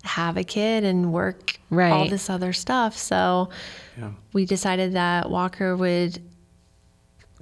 have 0.04 0.36
a 0.36 0.42
kid 0.42 0.82
and 0.84 1.12
work 1.12 1.58
right. 1.70 1.92
all 1.92 2.08
this 2.08 2.28
other 2.28 2.52
stuff. 2.52 2.96
So 2.96 3.50
Yeah. 3.96 4.10
we 4.32 4.46
decided 4.46 4.94
that 4.94 5.30
Walker 5.30 5.76
would 5.76 6.18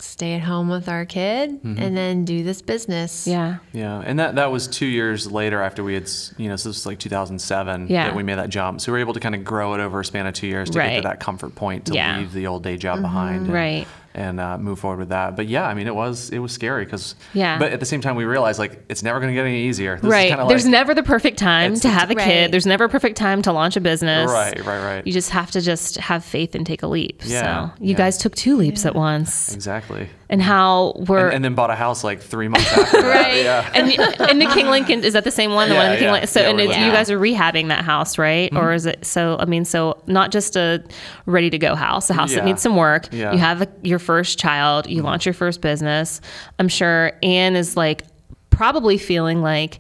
stay 0.03 0.35
at 0.35 0.43
home 0.43 0.69
with 0.69 0.89
our 0.89 1.05
kid 1.05 1.51
Mm-hmm. 1.63 1.83
and 1.83 1.97
then 1.97 2.25
do 2.25 2.43
this 2.43 2.63
business. 2.63 3.27
yeah 3.27 3.59
Yeah, 3.73 4.03
and 4.05 4.19
that 4.19 4.35
that 4.37 4.51
was 4.51 4.67
two 4.69 4.87
years 4.87 5.31
later 5.31 5.61
after 5.63 5.83
we 5.85 5.95
had, 5.95 6.09
you 6.39 6.49
know, 6.49 6.57
so 6.57 6.69
this 6.69 6.77
was 6.79 6.87
like 6.87 6.99
2007 6.99 7.87
Yeah. 7.89 8.07
that 8.09 8.17
we 8.17 8.23
made 8.23 8.37
that 8.37 8.49
jump. 8.51 8.81
So 8.81 8.93
we 8.93 8.99
were 8.99 9.01
able 9.01 9.15
to 9.15 9.21
kind 9.21 9.35
of 9.35 9.45
grow 9.45 9.75
it 9.75 9.81
over 9.81 10.01
a 10.01 10.05
span 10.05 10.27
of 10.27 10.35
two 10.35 10.47
years 10.47 10.71
to 10.71 10.79
get 10.79 10.97
to 10.97 11.03
that 11.03 11.21
comfort 11.21 11.55
point 11.55 11.87
to 11.87 11.95
Yeah. 11.95 12.19
leave 12.19 12.33
the 12.33 12.47
old 12.47 12.63
day 12.63 12.77
job 12.77 13.01
behind, 13.03 13.47
and, 13.47 13.53
Right. 13.53 13.87
And 14.13 14.41
uh, 14.41 14.59
move 14.59 14.81
forward 14.81 14.99
with 14.99 15.11
that. 15.11 15.37
But 15.37 15.47
yeah, 15.47 15.65
I 15.69 15.75
mean, 15.75 15.87
it 15.87 15.95
was 15.95 16.31
it 16.31 16.41
was 16.41 16.51
scary 16.51 16.85
because 16.85 17.15
Yeah. 17.33 17.59
But 17.61 17.73
at 17.73 17.79
the 17.79 17.87
same 17.87 18.01
time, 18.01 18.17
we 18.17 18.25
realized 18.25 18.59
like 18.59 18.85
it's 18.89 19.05
never 19.05 19.21
going 19.21 19.31
to 19.33 19.35
get 19.35 19.47
any 19.47 19.63
easier. 19.69 19.97
This 20.01 20.11
right 20.11 20.31
kinda 20.31 20.47
there's 20.49 20.65
like, 20.65 20.73
never 20.73 20.95
the 20.95 21.05
perfect 21.05 21.39
time 21.39 21.77
to 21.77 21.89
have 21.89 22.11
a 22.11 22.15
Right. 22.15 22.25
kid 22.25 22.51
there's 22.53 22.67
never 22.67 22.85
a 22.85 22.89
perfect 22.89 23.17
time 23.17 23.41
to 23.43 23.53
launch 23.53 23.77
a 23.77 23.81
business 23.81 24.29
right, 24.29 24.59
right, 24.67 24.85
right. 24.85 25.07
you 25.07 25.13
just 25.13 25.31
have 25.31 25.53
to 25.53 25.61
just 25.61 25.97
have 25.99 26.25
faith 26.25 26.57
and 26.57 26.67
take 26.67 26.83
a 26.83 26.89
leap 26.89 27.23
Yeah, 27.25 27.69
so 27.71 27.75
you 27.81 27.93
yeah. 27.93 27.97
guys 27.99 28.19
took 28.19 28.35
two 28.35 28.57
leaps 28.57 28.85
at 28.85 28.97
once 28.97 29.55
exactly. 29.55 30.09
and 30.29 30.43
how 30.43 30.95
were 31.07 31.27
And, 31.27 31.37
and 31.37 31.45
then 31.45 31.55
bought 31.55 31.71
a 31.71 31.77
house 31.77 32.03
like 32.03 32.21
three 32.21 32.49
months 32.49 32.67
after 32.77 33.01
that. 33.03 33.15
right 33.15 33.45
Yeah. 33.45 33.71
and, 33.75 33.93
and 34.29 34.41
the 34.43 34.47
king 34.47 34.67
lincoln 34.67 35.05
is 35.05 35.13
that 35.13 35.23
the 35.23 35.31
same 35.31 35.53
one 35.53 35.69
the 35.69 35.77
Yeah, 35.77 35.81
one 35.83 35.87
in 35.87 35.93
the 35.93 35.99
king 35.99 36.07
yeah. 36.07 36.13
lincoln 36.13 36.29
so 36.29 36.41
Yeah, 36.41 36.49
and 36.51 36.61
it's, 36.61 36.77
you 36.77 36.91
guys 36.91 37.11
are 37.13 37.19
rehabbing 37.19 37.69
that 37.69 37.85
house 37.85 38.19
right 38.19 38.53
or 38.57 38.73
is 38.73 38.87
it 38.87 39.05
so 39.05 39.37
i 39.39 39.45
mean 39.45 39.65
so 39.65 40.03
not 40.09 40.33
just 40.33 40.57
a 40.57 40.83
ready 41.27 41.49
to 41.51 41.59
go 41.59 41.77
house 41.77 42.11
a 42.11 42.15
house 42.15 42.35
that 42.35 42.45
needs 42.45 42.61
some 42.61 42.75
work 42.77 43.07
Yeah. 43.13 43.31
you 43.33 43.39
have 43.39 43.63
a, 43.63 43.69
your 43.83 44.00
first 44.01 44.39
child 44.39 44.89
you 44.89 45.03
launch 45.03 45.25
your 45.27 45.33
first 45.35 45.61
business 45.61 46.21
i'm 46.59 46.69
sure 46.69 47.13
anne 47.23 47.55
is 47.55 47.77
like 47.77 48.03
probably 48.51 48.99
feeling 48.99 49.41
like 49.43 49.79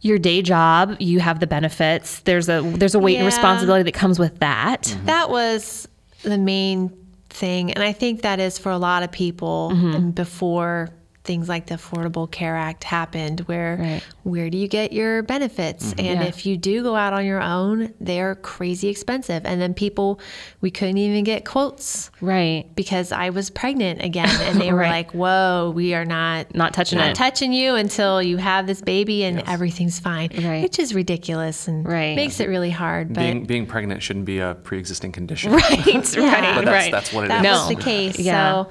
your 0.00 0.18
day 0.18 0.42
job 0.42 0.96
you 0.98 1.20
have 1.20 1.38
the 1.38 1.46
benefits 1.46 2.20
there's 2.20 2.48
a 2.48 2.60
there's 2.76 2.94
a 2.96 2.98
weight 2.98 3.16
and 3.18 3.24
responsibility 3.26 3.84
that 3.84 3.94
comes 3.94 4.18
with 4.18 4.38
that 4.40 4.96
That 5.04 5.30
was 5.30 5.86
the 6.24 6.38
main 6.38 6.90
thing. 7.30 7.72
And 7.72 7.82
I 7.82 7.92
think 7.92 8.22
that 8.22 8.38
is 8.40 8.58
for 8.58 8.70
a 8.70 8.78
lot 8.78 9.02
of 9.02 9.10
people 9.10 9.70
Mm-hmm. 9.72 9.94
and 9.94 10.14
before 10.14 10.90
things 11.24 11.48
like 11.48 11.66
the 11.66 11.76
Affordable 11.76 12.28
Care 12.28 12.56
Act 12.56 12.82
happened, 12.82 13.40
where 13.40 13.76
Right. 13.80 14.02
where 14.24 14.50
do 14.50 14.58
you 14.58 14.66
get 14.66 14.92
your 14.92 15.22
benefits? 15.22 15.90
Mm-hmm. 15.94 16.00
And 16.06 16.20
Yeah. 16.20 16.26
if 16.26 16.44
you 16.44 16.56
do 16.56 16.82
go 16.82 16.96
out 16.96 17.12
on 17.12 17.24
your 17.24 17.40
own, 17.40 17.92
they're 18.00 18.34
crazy 18.34 18.88
expensive. 18.88 19.42
And 19.44 19.60
then 19.60 19.72
people, 19.72 20.18
we 20.60 20.70
couldn't 20.72 20.98
even 20.98 21.22
get 21.22 21.44
quotes 21.44 22.10
Right. 22.20 22.64
because 22.74 23.12
I 23.12 23.30
was 23.30 23.50
pregnant 23.50 24.02
again, 24.02 24.28
and 24.42 24.60
they 24.60 24.72
were 24.72 24.78
Right. 24.80 24.90
like, 24.90 25.12
"Whoa, 25.12 25.72
we 25.74 25.94
are 25.94 26.04
not 26.04 26.54
Not 26.56 26.74
touching 26.74 26.98
not 26.98 27.10
it. 27.10 27.14
touching 27.14 27.52
you 27.52 27.76
until 27.76 28.20
you 28.20 28.38
have 28.38 28.66
this 28.66 28.80
baby 28.82 29.22
and 29.22 29.42
everything's 29.46 30.00
fine," 30.00 30.30
Right. 30.42 30.62
which 30.62 30.78
is 30.80 30.92
ridiculous 30.92 31.68
and 31.68 31.86
Right. 31.86 32.16
makes 32.16 32.40
it 32.40 32.48
really 32.48 32.70
hard. 32.70 33.12
But 33.14 33.20
being 33.20 33.44
being 33.44 33.66
pregnant 33.66 34.02
shouldn't 34.02 34.24
be 34.24 34.40
a 34.40 34.56
pre-existing 34.62 35.12
condition. 35.12 35.52
right. 35.52 35.86
Right. 36.32 36.54
But 36.56 36.64
that's, 36.64 36.66
right. 36.66 36.90
that's 36.92 37.12
what 37.12 37.24
it 37.24 37.26
is. 37.26 37.28
that 37.30 37.42
No. 37.42 37.52
was 37.52 37.68
the 37.68 37.76
case. 37.76 38.18
Yeah. 38.18 38.64
So 38.64 38.68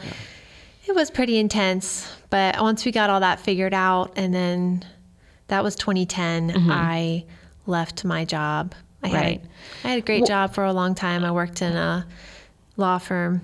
it 0.87 0.95
was 0.95 1.11
pretty 1.11 1.37
intense. 1.37 2.11
But 2.29 2.59
once 2.61 2.85
we 2.85 2.91
got 2.91 3.09
all 3.09 3.19
that 3.19 3.39
figured 3.39 3.73
out, 3.73 4.13
and 4.15 4.33
then 4.33 4.85
that 5.47 5.63
was 5.63 5.75
2010, 5.75 6.53
I 6.69 7.25
left 7.65 8.05
my 8.05 8.25
job. 8.25 8.73
I 9.03 9.07
had, 9.07 9.15
Mm-hmm. 9.17 9.23
Right. 9.25 9.41
I 9.83 9.87
had 9.89 9.97
a 9.99 10.01
great 10.01 10.25
job 10.25 10.53
for 10.53 10.63
a 10.63 10.73
long 10.73 10.95
time. 10.95 11.23
I 11.25 11.31
worked 11.31 11.61
in 11.61 11.75
a 11.75 12.05
law 12.77 12.97
firm 12.99 13.41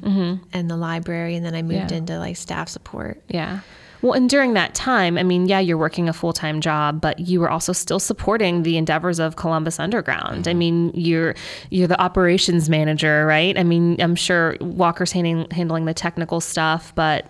and 0.53 0.69
the 0.69 0.77
library, 0.77 1.35
and 1.35 1.45
then 1.45 1.53
I 1.55 1.61
moved 1.61 1.73
Mm-hmm. 1.85 1.91
Yeah. 1.93 1.97
into 1.97 2.19
like 2.19 2.37
staff 2.37 2.69
support. 2.69 3.21
Yeah. 3.27 3.59
Well, 4.07 4.15
and 4.15 4.29
during 4.29 4.53
that 4.53 4.73
time, 4.73 5.17
I 5.17 5.23
mean, 5.23 5.47
yeah, 5.47 5.59
you're 5.59 5.77
working 5.77 6.07
a 6.07 6.13
full 6.13 6.31
time 6.31 6.61
job, 6.61 7.01
but 7.01 7.19
you 7.19 7.41
were 7.41 7.49
also 7.49 7.73
still 7.73 7.99
supporting 7.99 8.63
the 8.63 8.77
endeavors 8.77 9.19
of 9.19 9.35
Columbus 9.35 9.81
Underground. 9.81 10.47
I 10.47 10.53
mean, 10.53 10.91
you're 10.93 11.35
you're 11.71 11.87
the 11.87 11.99
operations 12.01 12.69
manager, 12.69 13.25
right? 13.25 13.57
I 13.57 13.63
mean, 13.63 13.99
I'm 13.99 14.15
sure 14.15 14.55
Walker's 14.61 15.11
handling 15.11 15.49
handling 15.51 15.83
the 15.85 15.93
technical 15.93 16.39
stuff, 16.39 16.95
but 16.95 17.29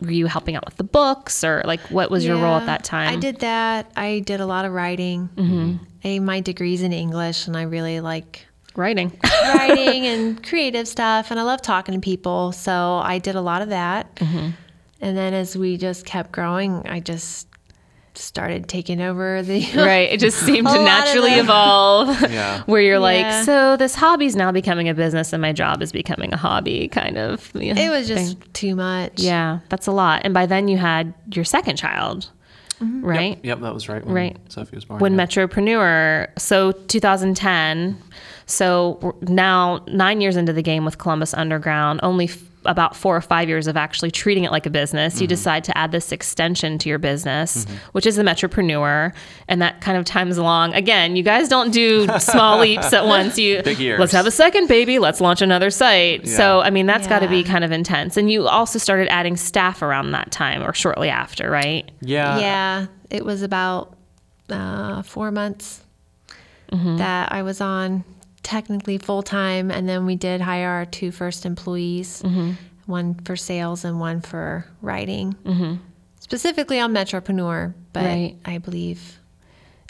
were 0.00 0.10
you 0.10 0.26
helping 0.26 0.56
out 0.56 0.64
with 0.64 0.76
the 0.76 0.84
books, 0.84 1.44
or 1.44 1.62
like 1.64 1.80
what 1.82 2.10
was 2.10 2.26
your 2.26 2.36
role 2.36 2.56
at 2.56 2.66
that 2.66 2.82
time? 2.82 3.10
I 3.10 3.16
did 3.16 3.38
that. 3.38 3.92
I 3.96 4.18
did 4.18 4.40
a 4.40 4.46
lot 4.46 4.64
of 4.64 4.72
writing. 4.72 5.28
Mm-hmm. 5.36 5.84
I 6.04 6.18
my 6.18 6.40
degrees 6.40 6.82
in 6.82 6.92
English, 6.92 7.46
and 7.46 7.56
I 7.56 7.62
really 7.62 8.00
like 8.00 8.44
writing. 8.74 9.16
writing 9.54 10.06
and 10.12 10.42
creative 10.42 10.88
stuff 10.88 11.30
and 11.30 11.38
I 11.38 11.42
love 11.42 11.60
talking 11.60 11.94
to 11.94 12.00
people. 12.00 12.52
So 12.52 13.00
I 13.02 13.18
did 13.18 13.34
a 13.34 13.40
lot 13.40 13.60
of 13.60 13.68
that. 13.68 14.14
Mm-hmm. 14.16 14.50
And 15.00 15.16
then 15.16 15.32
as 15.34 15.56
we 15.56 15.76
just 15.76 16.04
kept 16.04 16.32
growing, 16.32 16.86
I 16.88 17.00
just 17.00 17.46
started 18.14 18.68
taking 18.68 19.00
over 19.00 19.42
the 19.42 19.60
right. 19.76 20.10
It 20.10 20.18
just 20.18 20.38
seemed 20.40 20.66
to 20.66 20.82
naturally 20.82 21.34
evolve. 21.34 22.20
Yeah. 22.30 22.62
Where 22.66 22.82
you're 22.82 22.94
Yeah. 22.94 22.98
like, 22.98 23.44
so 23.44 23.76
this 23.76 23.94
hobby's 23.94 24.34
now 24.34 24.50
becoming 24.50 24.88
a 24.88 24.94
business, 24.94 25.32
and 25.32 25.40
my 25.40 25.52
job 25.52 25.82
is 25.82 25.92
becoming 25.92 26.32
a 26.32 26.36
hobby, 26.36 26.88
kind 26.88 27.16
of. 27.16 27.50
you 27.54 27.72
know, 27.74 27.80
It 27.80 27.90
was 27.90 28.08
just 28.08 28.38
thing. 28.40 28.50
too 28.54 28.74
much. 28.74 29.20
Yeah, 29.20 29.60
that's 29.68 29.86
a 29.86 29.92
lot. 29.92 30.22
And 30.24 30.34
by 30.34 30.46
then 30.46 30.66
you 30.66 30.78
had 30.78 31.14
your 31.32 31.44
second 31.44 31.76
child, 31.76 32.28
mm-hmm. 32.80 33.04
right? 33.04 33.38
Yep, 33.44 33.60
that 33.60 33.72
was 33.72 33.88
right. 33.88 34.04
When 34.04 34.14
Right. 34.14 34.36
Sophie 34.48 34.74
was 34.74 34.84
born. 34.84 34.98
When 34.98 35.14
yeah. 35.16 35.24
Metropreneur, 35.26 36.38
so 36.40 36.72
2010. 36.72 37.96
So 38.46 39.16
now 39.22 39.84
nine 39.86 40.20
years 40.20 40.36
into 40.36 40.52
the 40.52 40.62
game 40.62 40.84
with 40.84 40.98
Columbus 40.98 41.34
Underground, 41.34 42.00
only 42.02 42.24
f- 42.24 42.42
about 42.64 42.96
four 42.96 43.16
or 43.16 43.20
five 43.20 43.48
years 43.48 43.66
of 43.66 43.76
actually 43.76 44.10
treating 44.10 44.44
it 44.44 44.50
like 44.50 44.66
a 44.66 44.70
business. 44.70 45.20
You 45.20 45.26
decide 45.26 45.64
to 45.64 45.76
add 45.78 45.92
this 45.92 46.12
extension 46.12 46.78
to 46.78 46.88
your 46.88 46.98
business, 46.98 47.66
which 47.92 48.04
is 48.06 48.16
the 48.16 48.22
Metropreneur, 48.22 49.12
and 49.48 49.62
that 49.62 49.80
kind 49.80 49.96
of 49.96 50.04
times 50.04 50.36
along. 50.38 50.74
Again, 50.74 51.16
you 51.16 51.22
guys 51.22 51.48
don't 51.48 51.70
do 51.70 52.06
small 52.18 52.58
leaps 52.60 52.92
at 52.92 53.06
once. 53.06 53.38
You 53.38 53.62
Big 53.62 53.78
years. 53.78 53.98
let's 54.00 54.12
have 54.12 54.26
a 54.26 54.30
second 54.30 54.68
baby. 54.68 54.98
Let's 54.98 55.20
launch 55.20 55.40
another 55.42 55.70
site. 55.70 56.26
So 56.28 56.60
I 56.60 56.70
mean, 56.70 56.86
that's 56.86 57.06
got 57.06 57.20
to 57.20 57.28
be 57.28 57.42
kind 57.44 57.64
of 57.64 57.72
intense. 57.72 58.16
And 58.16 58.30
you 58.30 58.46
also 58.48 58.78
started 58.78 59.08
adding 59.08 59.36
staff 59.36 59.80
around 59.82 60.10
that 60.12 60.30
time 60.30 60.62
or 60.62 60.72
shortly 60.74 61.08
after, 61.08 61.50
right? 61.50 61.90
yeah, 62.00 62.38
Yeah. 62.38 62.86
It 63.10 63.24
was 63.24 63.42
about 63.42 63.96
uh, 64.50 65.02
four 65.02 65.30
months 65.30 65.82
Mm-hmm. 66.72 66.98
that 66.98 67.32
I 67.32 67.42
was 67.42 67.62
on 67.62 68.04
technically 68.48 68.96
full 68.98 69.22
time. 69.22 69.70
And 69.70 69.86
then 69.88 70.06
we 70.06 70.16
did 70.16 70.40
hire 70.40 70.68
our 70.70 70.86
two 70.86 71.12
first 71.12 71.44
employees 71.46 72.22
Mm-hmm. 72.24 72.52
one 72.86 73.14
for 73.24 73.36
sales 73.36 73.84
and 73.84 74.00
one 74.00 74.20
for 74.22 74.64
writing, 74.80 75.36
specifically 76.20 76.80
on 76.80 76.92
Metropreneur. 76.92 77.74
But 77.92 78.04
Right. 78.04 78.36
I 78.44 78.58
believe 78.58 79.18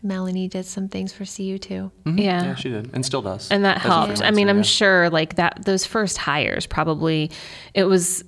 Melanie 0.02 0.48
did 0.48 0.64
some 0.66 0.88
things 0.88 1.12
for 1.12 1.24
CU 1.24 1.58
too. 1.58 1.90
Yeah. 2.06 2.44
Yeah, 2.44 2.54
she 2.54 2.68
did, 2.70 2.90
and 2.94 3.04
still 3.04 3.22
does. 3.22 3.50
and 3.50 3.64
that 3.64 3.78
As 3.78 3.84
a 3.84 3.88
helped. 3.88 4.22
I 4.22 4.30
mean, 4.30 4.48
I'm 4.48 4.58
yeah. 4.58 4.62
sure 4.62 5.10
like 5.10 5.36
that 5.36 5.64
those 5.64 5.84
first 5.86 6.18
hires 6.18 6.66
probably 6.66 7.30
it 7.74 7.84
was 7.84 8.24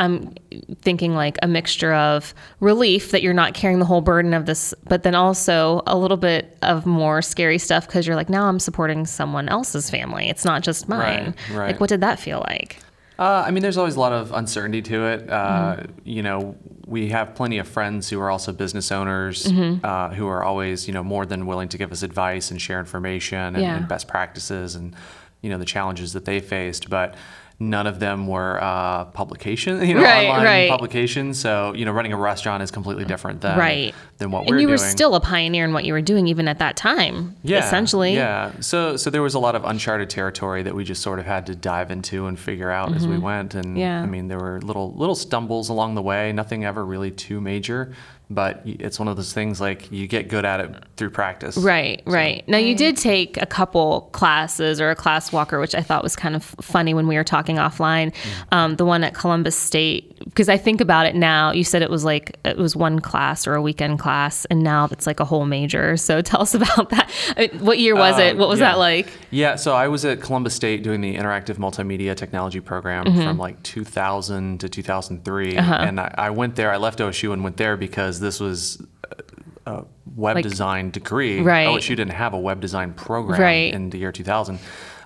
I'm 0.00 0.34
thinking 0.80 1.14
like 1.14 1.38
a 1.42 1.46
mixture 1.46 1.92
of 1.94 2.34
relief 2.58 3.10
that 3.12 3.22
you're 3.22 3.34
not 3.34 3.54
carrying 3.54 3.78
the 3.78 3.84
whole 3.84 4.00
burden 4.00 4.34
of 4.34 4.46
this, 4.46 4.74
but 4.88 5.02
then 5.02 5.14
also 5.14 5.82
a 5.86 5.96
little 5.96 6.16
bit 6.16 6.56
of 6.62 6.86
more 6.86 7.22
scary 7.22 7.58
stuff 7.58 7.86
because 7.86 8.06
you're 8.06 8.16
like, 8.16 8.30
now 8.30 8.46
I'm 8.48 8.58
supporting 8.58 9.04
someone 9.06 9.48
else's 9.48 9.90
family. 9.90 10.28
It's 10.28 10.44
not 10.44 10.62
just 10.62 10.88
mine. 10.88 11.34
Right, 11.50 11.56
right. 11.56 11.66
Like, 11.68 11.80
what 11.80 11.88
did 11.90 12.00
that 12.00 12.18
feel 12.18 12.42
like? 12.48 12.78
Uh, 13.18 13.44
I 13.46 13.50
mean, 13.50 13.62
there's 13.62 13.76
always 13.76 13.96
a 13.96 14.00
lot 14.00 14.12
of 14.12 14.32
uncertainty 14.32 14.80
to 14.80 15.04
it. 15.08 15.28
Uh, 15.28 15.76
You 16.04 16.22
know, 16.22 16.56
we 16.86 17.10
have 17.10 17.34
plenty 17.34 17.58
of 17.58 17.68
friends 17.68 18.08
who 18.08 18.18
are 18.20 18.30
also 18.30 18.50
business 18.52 18.90
owners 18.90 19.46
uh, 19.84 20.08
who 20.08 20.26
are 20.26 20.42
always, 20.42 20.88
you 20.88 20.94
know, 20.94 21.04
more 21.04 21.26
than 21.26 21.46
willing 21.46 21.68
to 21.68 21.76
give 21.78 21.92
us 21.92 22.02
advice 22.02 22.50
and 22.50 22.58
share 22.60 22.78
information 22.80 23.38
and, 23.54 23.60
Yeah. 23.60 23.76
and 23.76 23.86
best 23.86 24.08
practices 24.08 24.74
and, 24.74 24.96
you 25.42 25.50
know, 25.50 25.58
the 25.58 25.66
challenges 25.66 26.14
that 26.14 26.24
they 26.24 26.40
faced. 26.40 26.88
But 26.88 27.14
none 27.62 27.86
of 27.86 28.00
them 28.00 28.26
were 28.26 28.58
uh, 28.62 29.04
publication, 29.04 29.84
you 29.86 29.94
know, 29.94 30.02
Right, 30.02 30.26
online 30.26 30.44
right. 30.44 30.70
publications. 30.70 31.38
So, 31.38 31.74
you 31.74 31.84
know, 31.84 31.92
running 31.92 32.12
a 32.12 32.16
restaurant 32.16 32.62
is 32.62 32.70
completely 32.70 33.04
different 33.04 33.42
than 33.42 33.58
right. 33.58 33.94
than 34.18 34.30
what 34.30 34.40
and 34.40 34.48
we're 34.50 34.56
doing. 34.56 34.58
And 34.58 34.62
you 34.62 34.68
were 34.68 34.76
doing. 34.78 34.88
still 34.90 35.14
a 35.14 35.20
pioneer 35.20 35.64
in 35.66 35.72
what 35.74 35.84
you 35.84 35.92
were 35.92 36.00
doing 36.00 36.26
even 36.26 36.48
at 36.48 36.58
that 36.58 36.76
time. 36.76 37.36
Yeah, 37.42 37.58
Essentially. 37.64 38.14
Yeah. 38.14 38.52
So 38.60 38.96
so 38.96 39.10
there 39.10 39.22
was 39.22 39.34
a 39.34 39.38
lot 39.38 39.54
of 39.54 39.64
uncharted 39.64 40.08
territory 40.10 40.62
that 40.62 40.74
we 40.74 40.84
just 40.84 41.02
sort 41.02 41.18
of 41.18 41.26
had 41.26 41.46
to 41.46 41.54
dive 41.54 41.90
into 41.90 42.26
and 42.26 42.38
figure 42.38 42.70
out 42.70 42.94
as 42.94 43.06
we 43.06 43.18
went. 43.18 43.54
And 43.54 43.64
Mm-hmm. 43.66 43.76
Yeah. 43.76 44.02
I 44.02 44.06
mean, 44.06 44.28
there 44.28 44.38
were 44.38 44.60
little 44.62 44.92
little 44.94 45.14
stumbles 45.14 45.68
along 45.68 45.94
the 45.94 46.02
way. 46.02 46.32
Nothing 46.32 46.64
ever 46.64 46.84
really 46.84 47.10
too 47.10 47.40
major, 47.42 47.92
but 48.30 48.62
it's 48.64 48.98
one 48.98 49.08
of 49.08 49.16
those 49.16 49.32
things 49.32 49.60
like 49.60 49.90
you 49.90 50.06
get 50.06 50.28
good 50.28 50.44
at 50.44 50.60
it 50.60 50.84
through 50.96 51.10
practice. 51.10 51.56
Right, 51.56 52.00
right. 52.06 52.48
Now 52.48 52.58
you 52.58 52.76
did 52.76 52.96
take 52.96 53.36
a 53.42 53.46
couple 53.46 54.02
classes 54.12 54.80
or 54.80 54.90
a 54.90 54.94
class 54.94 55.32
walker, 55.32 55.58
which 55.58 55.74
I 55.74 55.82
thought 55.82 56.04
was 56.04 56.14
kind 56.14 56.36
of 56.36 56.44
funny 56.44 56.94
when 56.94 57.08
we 57.08 57.16
were 57.16 57.24
talking 57.24 57.56
offline. 57.56 58.14
Um, 58.52 58.76
the 58.76 58.84
one 58.84 59.02
at 59.02 59.14
Columbus 59.14 59.56
State, 59.56 60.09
because 60.24 60.48
I 60.48 60.56
think 60.56 60.80
about 60.80 61.06
it 61.06 61.14
now. 61.14 61.50
You 61.52 61.64
said 61.64 61.82
it 61.82 61.90
was 61.90 62.04
like 62.04 62.36
it 62.44 62.56
was 62.56 62.76
one 62.76 63.00
class 63.00 63.46
or 63.46 63.54
a 63.54 63.62
weekend 63.62 63.98
class, 63.98 64.44
and 64.46 64.62
now 64.62 64.88
it's 64.90 65.06
like 65.06 65.18
a 65.20 65.24
whole 65.24 65.46
major. 65.46 65.96
So 65.96 66.20
tell 66.30 66.42
us 66.42 66.54
about 66.54 66.90
that. 66.90 67.10
Uh, 67.36 67.48
What 67.58 67.78
year 67.78 67.94
was 67.96 68.18
it? 68.18 68.36
Uh, 68.36 68.38
What 68.38 68.48
was 68.48 68.60
yeah. 68.60 68.72
that 68.72 68.78
like? 68.78 69.08
Yeah, 69.30 69.56
so 69.56 69.74
I 69.74 69.88
was 69.88 70.04
at 70.04 70.20
Columbus 70.20 70.54
State 70.54 70.82
doing 70.82 71.00
the 71.00 71.16
interactive 71.16 71.56
multimedia 71.56 72.14
technology 72.16 72.60
program 72.60 73.04
Mm-hmm. 73.06 73.22
from 73.22 73.38
like 73.38 73.62
2000 73.62 74.60
to 74.60 74.68
2003, 74.68 75.56
Uh-huh. 75.56 75.74
and 75.74 75.98
I, 76.00 76.14
I 76.18 76.30
went 76.30 76.56
there. 76.56 76.70
I 76.72 76.76
left 76.76 76.98
OSU 76.98 77.32
and 77.32 77.42
went 77.42 77.56
there 77.56 77.76
because 77.76 78.20
this 78.20 78.40
was 78.40 78.80
a 79.10 79.22
a 79.66 79.84
web 80.16 80.36
Like- 80.36 80.42
design 80.42 80.90
degree. 80.90 81.40
Right. 81.40 81.68
OSU 81.68 81.90
didn't 81.94 82.10
have 82.12 82.32
a 82.34 82.38
web 82.38 82.60
design 82.60 82.92
program 82.94 83.40
Right. 83.40 83.72
in 83.74 83.90
the 83.90 83.98
year 83.98 84.10
2000. 84.10 84.58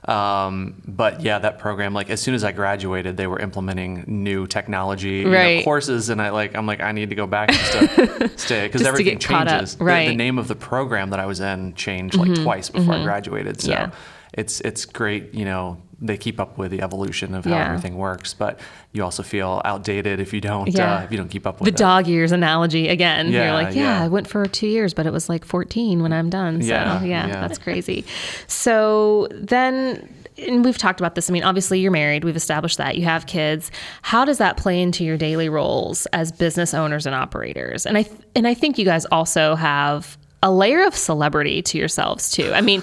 Um, 0.09 0.83
but 0.87 1.23
yeah, 1.23 1.39
that 1.39 1.59
program, 1.59 1.95
like 1.95 2.11
as 2.11 2.21
soon 2.21 2.35
as 2.35 2.45
I 2.45 2.53
graduated, 2.53 3.17
they 3.17 3.27
were 3.27 3.39
implementing 3.39 4.05
new 4.07 4.47
technology 4.47 5.19
you 5.21 5.31
know, 5.31 5.63
courses, 5.63 6.11
and 6.11 6.21
I 6.21 6.31
like 6.31 6.55
I'm 6.55 6.67
like 6.67 6.81
I 6.81 6.93
need 6.93 7.09
to 7.11 7.15
go 7.15 7.27
back 7.27 7.49
to 7.73 8.31
stay 8.37 8.67
because 8.67 8.83
everything 8.83 9.19
get 9.19 9.25
caught 9.29 9.49
up. 9.49 9.55
changes. 9.59 9.77
The- 9.77 9.85
Right. 9.85 10.09
The, 10.09 10.15
name 10.17 10.39
of 10.39 10.49
the 10.49 10.55
program 10.57 11.11
that 11.11 11.21
I 11.21 11.27
was 11.27 11.41
in 11.41 11.75
changed 11.75 12.17
like 12.17 12.35
twice 12.35 12.69
before 12.71 12.95
I 12.95 13.03
graduated. 13.03 13.61
So 13.61 13.73
Mm-hmm. 13.73 13.91
Yeah. 13.91 13.97
it's 14.35 14.61
it's 14.61 14.85
great, 14.85 15.33
you 15.35 15.45
know, 15.45 15.81
they 16.01 16.17
keep 16.17 16.39
up 16.41 16.59
with 16.59 16.71
the 16.71 16.81
evolution 16.83 17.35
of 17.35 17.45
how 17.45 17.51
Yeah. 17.53 17.67
everything 17.69 17.97
works, 17.97 18.35
but 18.35 18.59
you 18.93 19.03
also 19.05 19.23
feel 19.23 19.61
outdated 19.65 20.21
if 20.21 20.33
you 20.33 20.41
don't 20.41 20.69
Yeah. 20.75 20.97
uh, 20.99 21.03
if 21.05 21.11
you 21.13 21.17
don't 21.17 21.29
keep 21.31 21.47
up 21.47 21.59
The 21.59 21.65
with 21.65 21.75
it. 21.75 21.77
dog 21.77 22.07
years 22.07 22.33
analogy 22.33 22.89
again. 22.89 23.31
You're 23.31 23.45
Yeah, 23.45 23.55
like, 23.55 23.75
yeah. 23.75 24.03
I 24.03 24.09
went 24.09 24.27
for 24.29 24.47
two 24.47 24.67
years, 24.67 24.95
but 24.95 25.07
it 25.07 25.13
was 25.13 25.29
like 25.29 25.45
14 25.45 26.03
when 26.03 26.13
I'm 26.13 26.31
done. 26.31 26.63
So 26.63 26.69
Yeah, 26.69 27.03
yeah, 27.03 27.27
yeah. 27.27 27.41
that's 27.41 27.59
crazy. 27.59 28.05
So 28.47 29.29
then, 29.33 30.09
and 30.39 30.65
we've 30.65 30.79
talked 30.79 31.01
about 31.01 31.15
this. 31.15 31.31
I 31.31 31.33
mean, 31.33 31.45
obviously 31.45 31.79
you're 31.81 31.93
married. 31.93 32.25
We've 32.25 32.37
established 32.37 32.79
that 32.79 32.97
you 32.97 33.05
have 33.05 33.27
kids. 33.27 33.71
How 34.03 34.25
does 34.25 34.39
that 34.39 34.57
play 34.57 34.81
into 34.83 35.05
your 35.05 35.17
daily 35.17 35.49
roles 35.49 36.07
as 36.07 36.33
business 36.33 36.75
owners 36.75 37.07
and 37.07 37.15
operators? 37.15 37.87
And 37.87 37.97
I 37.97 38.03
th- 38.03 38.21
and 38.35 38.47
I 38.49 38.55
think 38.55 38.79
you 38.79 38.85
guys 38.85 39.05
also 39.07 39.55
have 39.55 40.19
a 40.45 40.51
layer 40.53 40.83
of 40.85 40.95
celebrity 40.95 41.63
to 41.63 41.79
yourselves 41.79 42.31
too. 42.31 42.53
I 42.53 42.61
mean, 42.61 42.83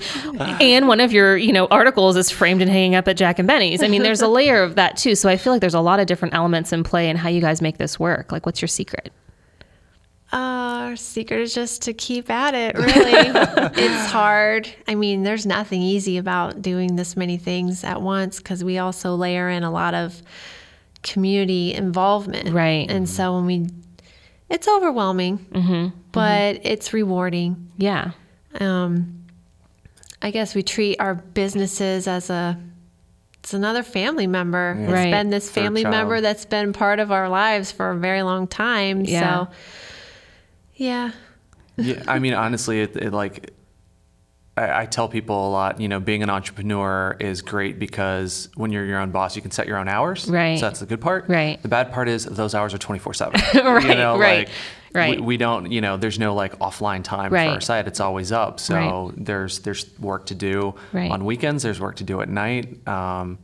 and 0.59 0.87
one 0.87 0.99
of 0.99 1.13
your, 1.13 1.37
you 1.37 1.53
know, 1.53 1.67
articles 1.67 2.17
is 2.17 2.31
framed 2.31 2.59
and 2.59 2.69
hanging 2.69 2.95
up 2.95 3.07
at 3.07 3.15
Jack 3.17 3.37
and 3.37 3.47
Benny's. 3.47 3.83
I 3.83 3.87
mean, 3.87 4.01
there's 4.01 4.23
a 4.23 4.27
layer 4.39 4.63
of 4.63 4.73
that 4.75 4.97
too. 4.97 5.13
So 5.13 5.29
I 5.29 5.37
feel 5.37 5.53
like 5.53 5.61
there's 5.61 5.75
a 5.75 5.79
lot 5.79 5.99
of 5.99 6.07
different 6.07 6.33
elements 6.33 6.73
in 6.73 6.83
play 6.83 7.07
and 7.07 7.19
how 7.19 7.29
you 7.29 7.39
guys 7.39 7.61
make 7.61 7.77
this 7.77 7.99
work. 7.99 8.31
Like 8.31 8.47
what's 8.47 8.63
your 8.63 8.67
secret? 8.67 9.13
Uh, 10.33 10.37
our 10.87 10.95
secret 10.95 11.41
is 11.41 11.53
just 11.53 11.83
to 11.83 11.93
keep 11.93 12.31
at 12.31 12.55
it, 12.55 12.75
really. 12.75 12.95
it's 13.75 14.11
hard. 14.11 14.67
I 14.87 14.95
mean, 14.95 15.21
there's 15.21 15.45
nothing 15.45 15.83
easy 15.83 16.17
about 16.17 16.63
doing 16.63 16.95
this 16.95 17.15
many 17.15 17.37
things 17.37 17.83
at 17.83 18.01
once 18.01 18.39
because 18.39 18.63
we 18.63 18.79
also 18.79 19.13
layer 19.13 19.49
in 19.49 19.63
a 19.63 19.69
lot 19.69 19.93
of 19.93 20.19
community 21.03 21.75
involvement. 21.75 22.49
Right. 22.49 22.89
And 22.89 23.07
so 23.07 23.35
when 23.35 23.45
we 23.45 23.67
it's 24.51 24.67
overwhelming, 24.67 25.93
but 26.11 26.59
it's 26.63 26.93
rewarding. 26.93 27.71
Yeah. 27.77 28.11
Um, 28.59 29.23
I 30.21 30.29
guess 30.31 30.53
we 30.53 30.61
treat 30.61 30.97
our 30.99 31.15
businesses 31.15 32.07
as 32.07 32.29
a 32.29 32.59
it's 33.39 33.55
another 33.55 33.81
family 33.81 34.27
member. 34.27 34.77
It's 34.79 34.91
Right. 34.91 35.09
been 35.09 35.31
this 35.31 35.49
family 35.49 35.83
member 35.83 36.21
that's 36.21 36.45
been 36.45 36.73
part 36.73 36.99
of 36.99 37.11
our 37.11 37.27
lives 37.27 37.71
for 37.71 37.89
a 37.89 37.95
very 37.97 38.21
long 38.21 38.45
time. 38.45 39.01
Yeah. 39.03 39.45
So, 39.47 39.51
yeah. 40.75 41.11
yeah, 41.77 42.03
I 42.07 42.19
mean, 42.19 42.35
honestly, 42.35 42.81
it, 42.81 42.95
it 42.95 43.11
like 43.11 43.49
I, 44.57 44.81
I 44.81 44.85
tell 44.85 45.07
people 45.07 45.47
a 45.47 45.51
lot. 45.51 45.79
You 45.79 45.87
know, 45.87 45.99
being 45.99 46.23
an 46.23 46.29
entrepreneur 46.29 47.15
is 47.19 47.41
great 47.41 47.79
because 47.79 48.49
when 48.55 48.71
you're 48.71 48.85
your 48.85 48.99
own 48.99 49.11
boss, 49.11 49.35
you 49.35 49.41
can 49.41 49.51
set 49.51 49.67
your 49.67 49.77
own 49.77 49.87
hours. 49.87 50.29
Right. 50.29 50.59
So 50.59 50.65
that's 50.65 50.79
the 50.81 50.85
good 50.85 51.01
part. 51.01 51.29
Right. 51.29 51.61
The 51.61 51.67
bad 51.69 51.91
part 51.91 52.09
is 52.09 52.25
those 52.25 52.53
hours 52.53 52.73
are 52.73 52.77
24 52.77 53.13
seven. 53.13 53.41
Right, 53.65 53.83
You 53.83 53.95
know, 53.95 54.17
right, 54.17 54.39
like, 54.47 54.49
right. 54.93 55.15
We, 55.19 55.21
we 55.25 55.37
don't. 55.37 55.71
You 55.71 55.79
know, 55.81 55.95
there's 55.97 56.19
no 56.19 56.33
like 56.35 56.59
offline 56.59 57.03
time 57.03 57.31
Right. 57.31 57.47
for 57.47 57.53
our 57.55 57.61
site. 57.61 57.87
It's 57.87 57.99
always 58.01 58.31
up. 58.31 58.59
So 58.59 58.75
Right. 58.75 59.13
there's 59.25 59.59
there's 59.59 59.85
work 59.99 60.25
to 60.27 60.35
do 60.35 60.75
Right. 60.91 61.09
on 61.09 61.23
weekends. 61.25 61.63
There's 61.63 61.79
work 61.79 61.95
to 61.97 62.03
do 62.03 62.21
at 62.21 62.27
night. 62.29 62.85
Um, 62.87 63.37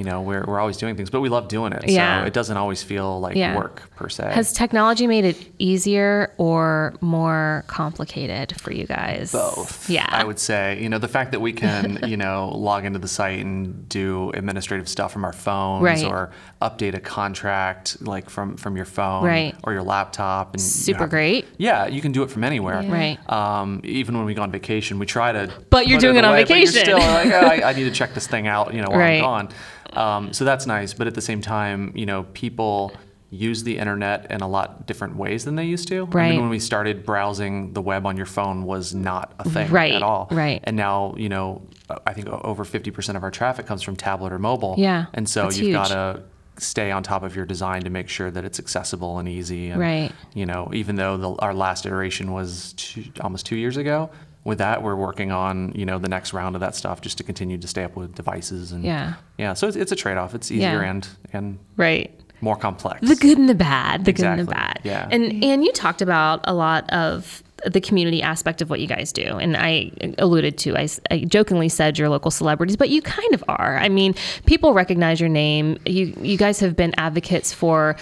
you 0.00 0.06
know, 0.06 0.22
we're, 0.22 0.42
we're 0.46 0.58
always 0.58 0.78
doing 0.78 0.96
things, 0.96 1.10
but 1.10 1.20
we 1.20 1.28
love 1.28 1.46
doing 1.48 1.74
it. 1.74 1.86
Yeah. 1.86 2.22
So 2.22 2.26
it 2.26 2.32
doesn't 2.32 2.56
always 2.56 2.82
feel 2.82 3.20
like 3.20 3.36
Yeah. 3.36 3.54
work 3.54 3.82
per 3.96 4.08
se. 4.08 4.32
Has 4.32 4.54
technology 4.54 5.06
made 5.06 5.26
it 5.26 5.36
easier 5.58 6.32
or 6.38 6.94
more 7.02 7.64
complicated 7.66 8.58
for 8.58 8.72
you 8.72 8.86
guys? 8.86 9.30
both. 9.32 9.90
Yeah. 9.90 10.06
I 10.08 10.24
would 10.24 10.38
say, 10.38 10.80
you 10.82 10.88
know, 10.88 10.96
the 10.96 11.06
fact 11.06 11.32
that 11.32 11.40
we 11.40 11.52
can, 11.52 11.98
you 12.08 12.16
know, 12.16 12.48
log 12.56 12.86
into 12.86 12.98
the 12.98 13.08
site 13.08 13.40
and 13.44 13.86
do 13.90 14.30
administrative 14.30 14.88
stuff 14.88 15.12
from 15.12 15.22
our 15.26 15.34
phones 15.34 15.82
Right. 15.84 16.04
or 16.04 16.30
update 16.62 16.94
a 16.94 17.00
contract 17.00 18.00
like 18.00 18.30
from 18.30 18.56
from 18.56 18.76
your 18.76 18.86
phone 18.86 19.24
Right. 19.24 19.54
or 19.64 19.74
your 19.74 19.82
laptop 19.82 20.54
and 20.54 20.62
you 20.62 20.66
Super 20.66 21.00
have- 21.00 21.10
great. 21.10 21.46
Yeah, 21.58 21.86
you 21.88 22.00
can 22.00 22.12
do 22.12 22.22
it 22.22 22.30
from 22.30 22.42
anywhere. 22.42 22.82
Right. 22.82 23.18
Um, 23.30 23.82
even 23.84 24.16
when 24.16 24.24
we 24.24 24.32
go 24.32 24.40
on 24.42 24.50
vacation, 24.50 24.98
we 24.98 25.04
try 25.04 25.32
to. 25.32 25.52
But 25.68 25.88
you're 25.88 26.00
doing 26.00 26.16
it 26.16 26.24
on 26.24 26.32
away, 26.32 26.44
but 26.44 26.56
you're 26.56 26.66
vacation. 26.68 26.84
still 26.84 26.98
like, 26.98 27.26
oh, 27.34 27.46
I, 27.66 27.70
I 27.70 27.72
need 27.74 27.84
to 27.84 27.90
check 28.00 28.14
this 28.14 28.26
thing 28.26 28.46
out, 28.46 28.72
you 28.72 28.80
know, 28.80 28.88
while 28.88 28.98
Right. 28.98 29.16
I'm 29.16 29.20
gone. 29.22 29.48
Um, 29.92 30.32
so 30.32 30.44
that's 30.44 30.66
nice, 30.66 30.94
but 30.94 31.06
at 31.06 31.14
the 31.14 31.20
same 31.20 31.40
time, 31.40 31.92
you 31.96 32.06
know, 32.06 32.24
people 32.32 32.92
use 33.32 33.62
the 33.62 33.78
internet 33.78 34.28
in 34.30 34.40
a 34.40 34.48
lot 34.48 34.86
different 34.86 35.14
ways 35.16 35.44
than 35.44 35.54
they 35.54 35.64
used 35.64 35.86
to. 35.88 36.04
Right. 36.06 36.26
I 36.26 36.30
mean, 36.30 36.40
when 36.40 36.50
we 36.50 36.58
started 36.58 37.04
browsing 37.06 37.72
the 37.74 37.80
web 37.82 38.04
on 38.04 38.16
your 38.16 38.26
phone 38.26 38.64
was 38.64 38.92
not 38.92 39.32
a 39.38 39.48
thing 39.48 39.70
Right, 39.70 39.92
at 39.94 40.02
all. 40.02 40.26
right. 40.32 40.60
And 40.64 40.76
now, 40.76 41.14
you 41.16 41.28
know, 41.28 41.62
I 42.06 42.12
think 42.12 42.28
over 42.28 42.64
50% 42.64 43.14
of 43.16 43.22
our 43.22 43.30
traffic 43.30 43.66
comes 43.66 43.82
from 43.82 43.94
tablet 43.96 44.32
or 44.32 44.38
mobile. 44.40 44.74
Yeah, 44.78 45.06
And 45.14 45.28
so 45.28 45.44
that's 45.44 45.58
you've 45.58 45.72
got 45.72 45.88
to 45.88 46.22
stay 46.58 46.90
on 46.90 47.02
top 47.04 47.22
of 47.22 47.36
your 47.36 47.46
design 47.46 47.82
to 47.82 47.90
make 47.90 48.08
sure 48.08 48.30
that 48.32 48.44
it's 48.44 48.58
accessible 48.58 49.18
and 49.18 49.28
easy. 49.28 49.70
And, 49.70 49.80
Right. 49.80 50.12
You 50.34 50.46
know, 50.46 50.68
even 50.74 50.96
though 50.96 51.16
the, 51.16 51.30
our 51.36 51.54
last 51.54 51.86
iteration 51.86 52.32
was 52.32 52.74
two, 52.76 53.04
almost 53.20 53.46
two 53.46 53.56
years 53.56 53.76
ago, 53.76 54.10
with 54.44 54.58
that, 54.58 54.82
we're 54.82 54.96
working 54.96 55.32
on, 55.32 55.72
you 55.74 55.84
know, 55.84 55.98
the 55.98 56.08
next 56.08 56.32
round 56.32 56.56
of 56.56 56.60
that 56.60 56.74
stuff 56.74 57.00
just 57.00 57.18
to 57.18 57.24
continue 57.24 57.58
to 57.58 57.68
stay 57.68 57.84
up 57.84 57.94
with 57.96 58.14
devices. 58.14 58.72
And 58.72 58.84
Yeah. 58.84 59.14
Yeah. 59.38 59.52
So 59.54 59.68
it's, 59.68 59.76
it's 59.76 59.92
a 59.92 59.96
trade 59.96 60.16
off. 60.16 60.34
It's 60.34 60.50
easier 60.50 60.82
Yeah. 60.82 60.90
and, 60.90 61.08
and 61.32 61.58
Right. 61.76 62.18
more 62.40 62.56
complex. 62.56 63.06
The 63.06 63.16
good 63.16 63.36
and 63.38 63.48
the 63.48 63.54
bad. 63.54 64.04
The 64.06 64.12
good 64.12 64.24
and 64.24 64.40
the 64.40 64.50
bad. 64.50 64.80
Yeah. 64.82 65.06
And 65.10 65.44
and 65.44 65.62
you 65.64 65.72
talked 65.72 66.00
about 66.00 66.40
a 66.44 66.54
lot 66.54 66.88
of 66.90 67.42
the 67.66 67.80
community 67.82 68.22
aspect 68.22 68.62
of 68.62 68.70
what 68.70 68.80
you 68.80 68.86
guys 68.86 69.12
do, 69.12 69.36
and 69.36 69.54
I 69.54 69.90
alluded 70.16 70.56
to. 70.60 70.74
I 70.78 70.86
jokingly 71.26 71.68
said 71.68 71.98
you're 71.98 72.08
local 72.08 72.30
celebrities, 72.30 72.74
but 72.78 72.88
you 72.88 73.02
kind 73.02 73.34
of 73.34 73.44
are. 73.48 73.76
I 73.76 73.90
mean, 73.90 74.14
people 74.46 74.72
recognize 74.72 75.20
your 75.20 75.28
name. 75.28 75.76
You 75.84 76.16
you 76.22 76.38
guys 76.38 76.58
have 76.60 76.74
been 76.74 76.94
advocates 76.96 77.52
for 77.52 77.96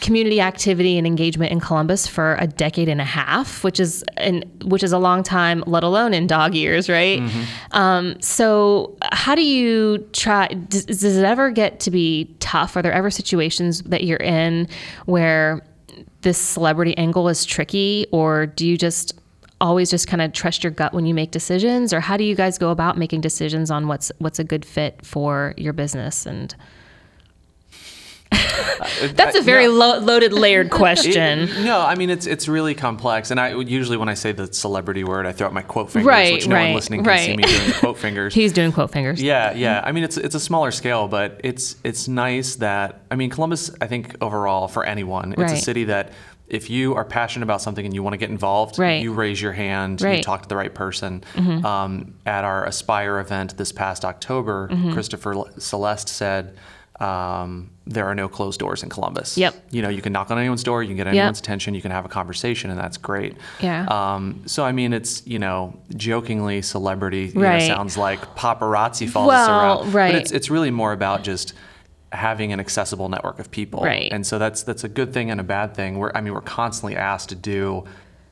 community 0.00 0.40
activity 0.40 0.96
and 0.96 1.06
engagement 1.06 1.50
in 1.50 1.60
Columbus 1.60 2.06
for 2.06 2.36
a 2.38 2.46
decade 2.46 2.88
and 2.88 3.00
a 3.00 3.04
half, 3.04 3.64
which 3.64 3.80
is 3.80 4.04
an 4.16 4.42
which 4.64 4.82
is 4.82 4.92
a 4.92 4.98
long 4.98 5.22
time, 5.22 5.64
let 5.66 5.82
alone 5.82 6.14
in 6.14 6.26
dog 6.26 6.54
years, 6.54 6.88
right? 6.88 7.20
Um, 7.72 8.20
so, 8.20 8.96
how 9.12 9.34
do 9.34 9.42
you 9.42 9.98
try? 10.12 10.48
Does, 10.48 10.84
does 10.86 11.04
it 11.04 11.24
ever 11.24 11.50
get 11.50 11.80
to 11.80 11.90
be 11.90 12.34
tough? 12.40 12.76
Are 12.76 12.82
there 12.82 12.92
ever 12.92 13.10
situations 13.10 13.82
that 13.82 14.04
you're 14.04 14.18
in 14.18 14.68
where 15.06 15.62
this 16.22 16.38
celebrity 16.38 16.96
angle 16.96 17.28
is 17.28 17.44
tricky, 17.44 18.06
or 18.12 18.46
do 18.46 18.66
you 18.66 18.76
just 18.76 19.14
always 19.60 19.90
just 19.90 20.06
kind 20.06 20.22
of 20.22 20.32
trust 20.32 20.62
your 20.62 20.70
gut 20.70 20.92
when 20.92 21.04
you 21.06 21.14
make 21.14 21.32
decisions, 21.32 21.92
or 21.92 22.00
how 22.00 22.16
do 22.16 22.24
you 22.24 22.34
guys 22.34 22.58
go 22.58 22.70
about 22.70 22.96
making 22.96 23.20
decisions 23.20 23.70
on 23.70 23.88
what's 23.88 24.12
what's 24.18 24.38
a 24.38 24.44
good 24.44 24.64
fit 24.64 25.04
for 25.04 25.54
your 25.56 25.72
business 25.72 26.26
and 26.26 26.54
that's 29.14 29.36
a 29.36 29.42
very 29.42 29.68
lo- 29.68 29.98
loaded, 29.98 30.32
layered 30.32 30.70
question. 30.82 31.40
It- 31.40 31.64
no, 31.64 31.80
I 31.80 31.94
mean 31.94 32.10
it's 32.10 32.26
it's 32.26 32.48
really 32.48 32.74
complex, 32.74 33.30
and 33.30 33.40
I 33.40 33.54
usually 33.54 33.96
when 33.96 34.08
I 34.08 34.14
say 34.14 34.32
the 34.32 34.52
celebrity 34.52 35.04
word, 35.04 35.26
I 35.26 35.32
throw 35.32 35.46
out 35.46 35.52
my 35.52 35.62
quote 35.62 35.90
fingers, 35.90 36.06
Right, 36.06 36.32
which 36.34 36.46
no 36.48 36.54
right, 36.56 36.64
one 36.66 36.74
listening 36.74 37.04
can 37.04 37.18
see 37.18 37.36
me 37.36 37.42
doing 37.44 37.72
quote 37.72 37.98
fingers. 38.06 38.34
He's 38.34 38.52
doing 38.52 38.72
quote 38.72 38.90
fingers. 38.90 39.22
Yeah, 39.22 39.52
yeah. 39.52 39.80
I 39.84 39.92
mean, 39.92 40.04
it's 40.04 40.16
it's 40.16 40.34
a 40.34 40.40
smaller 40.40 40.70
scale, 40.70 41.08
but 41.08 41.40
it's 41.44 41.76
it's 41.84 42.08
nice 42.08 42.56
that 42.56 43.00
I 43.10 43.16
mean, 43.16 43.30
Columbus. 43.30 43.70
I 43.80 43.86
think 43.86 44.16
overall 44.20 44.68
for 44.68 44.84
anyone, 44.84 45.34
it's 45.38 45.52
a 45.52 45.56
city 45.56 45.84
that 45.84 46.12
if 46.48 46.70
you 46.70 46.94
are 46.94 47.04
passionate 47.04 47.44
about 47.44 47.60
something 47.60 47.84
and 47.84 47.94
you 47.94 48.02
want 48.02 48.14
to 48.14 48.18
get 48.18 48.30
involved, 48.30 48.78
Right. 48.78 49.02
you 49.02 49.12
raise 49.12 49.40
your 49.40 49.52
hand, 49.52 50.00
you 50.00 50.06
Right. 50.06 50.14
Mm-hmm. 50.20 50.22
talk 50.22 50.42
to 50.44 50.48
the 50.48 50.56
right 50.56 50.74
person. 50.74 51.22
Um, 51.36 52.14
at 52.24 52.42
our 52.44 52.64
Aspire 52.64 53.18
event 53.18 53.58
this 53.58 53.70
past 53.72 54.02
October, 54.04 54.68
Mm-hmm. 54.72 54.92
Christopher 54.94 55.44
Celeste 55.58 56.08
said. 56.08 56.56
Um, 57.00 57.70
there 57.86 58.06
are 58.06 58.14
no 58.14 58.28
closed 58.28 58.58
doors 58.58 58.82
in 58.82 58.88
Columbus. 58.88 59.38
Yep. 59.38 59.54
You 59.70 59.82
know, 59.82 59.88
you 59.88 60.02
can 60.02 60.12
knock 60.12 60.30
on 60.30 60.38
anyone's 60.38 60.64
door, 60.64 60.82
you 60.82 60.88
can 60.88 60.96
get 60.96 61.06
anyone's 61.06 61.38
attention, 61.38 61.74
you 61.74 61.80
can 61.80 61.90
have 61.92 62.04
a 62.04 62.08
conversation, 62.08 62.70
and 62.70 62.78
that's 62.78 62.96
great. 62.96 63.36
Yeah. 63.60 63.86
Um, 63.86 64.42
so 64.46 64.64
I 64.64 64.72
mean, 64.72 64.92
it's 64.92 65.26
you 65.26 65.38
know, 65.38 65.78
jokingly 65.96 66.60
celebrity 66.62 67.32
you 67.34 67.40
know, 67.40 67.58
sounds 67.60 67.96
like 67.96 68.20
paparazzi 68.34 69.08
follows 69.08 69.32
us 69.34 69.48
Well, 69.48 69.80
around. 69.82 69.94
right. 69.94 70.12
But 70.12 70.22
it's 70.22 70.32
it's 70.32 70.50
really 70.50 70.70
more 70.72 70.92
about 70.92 71.22
just 71.22 71.54
having 72.12 72.52
an 72.52 72.58
accessible 72.60 73.08
network 73.08 73.38
of 73.38 73.50
people. 73.50 73.80
Right. 73.82 74.10
And 74.12 74.26
so 74.26 74.38
that's 74.38 74.62
that's 74.64 74.82
a 74.84 74.88
good 74.88 75.12
thing 75.12 75.30
and 75.30 75.40
a 75.40 75.44
bad 75.44 75.74
thing. 75.74 75.98
We're 75.98 76.10
I 76.14 76.20
mean, 76.20 76.34
we're 76.34 76.40
constantly 76.40 76.96
asked 76.96 77.28
to 77.28 77.34
do 77.36 77.84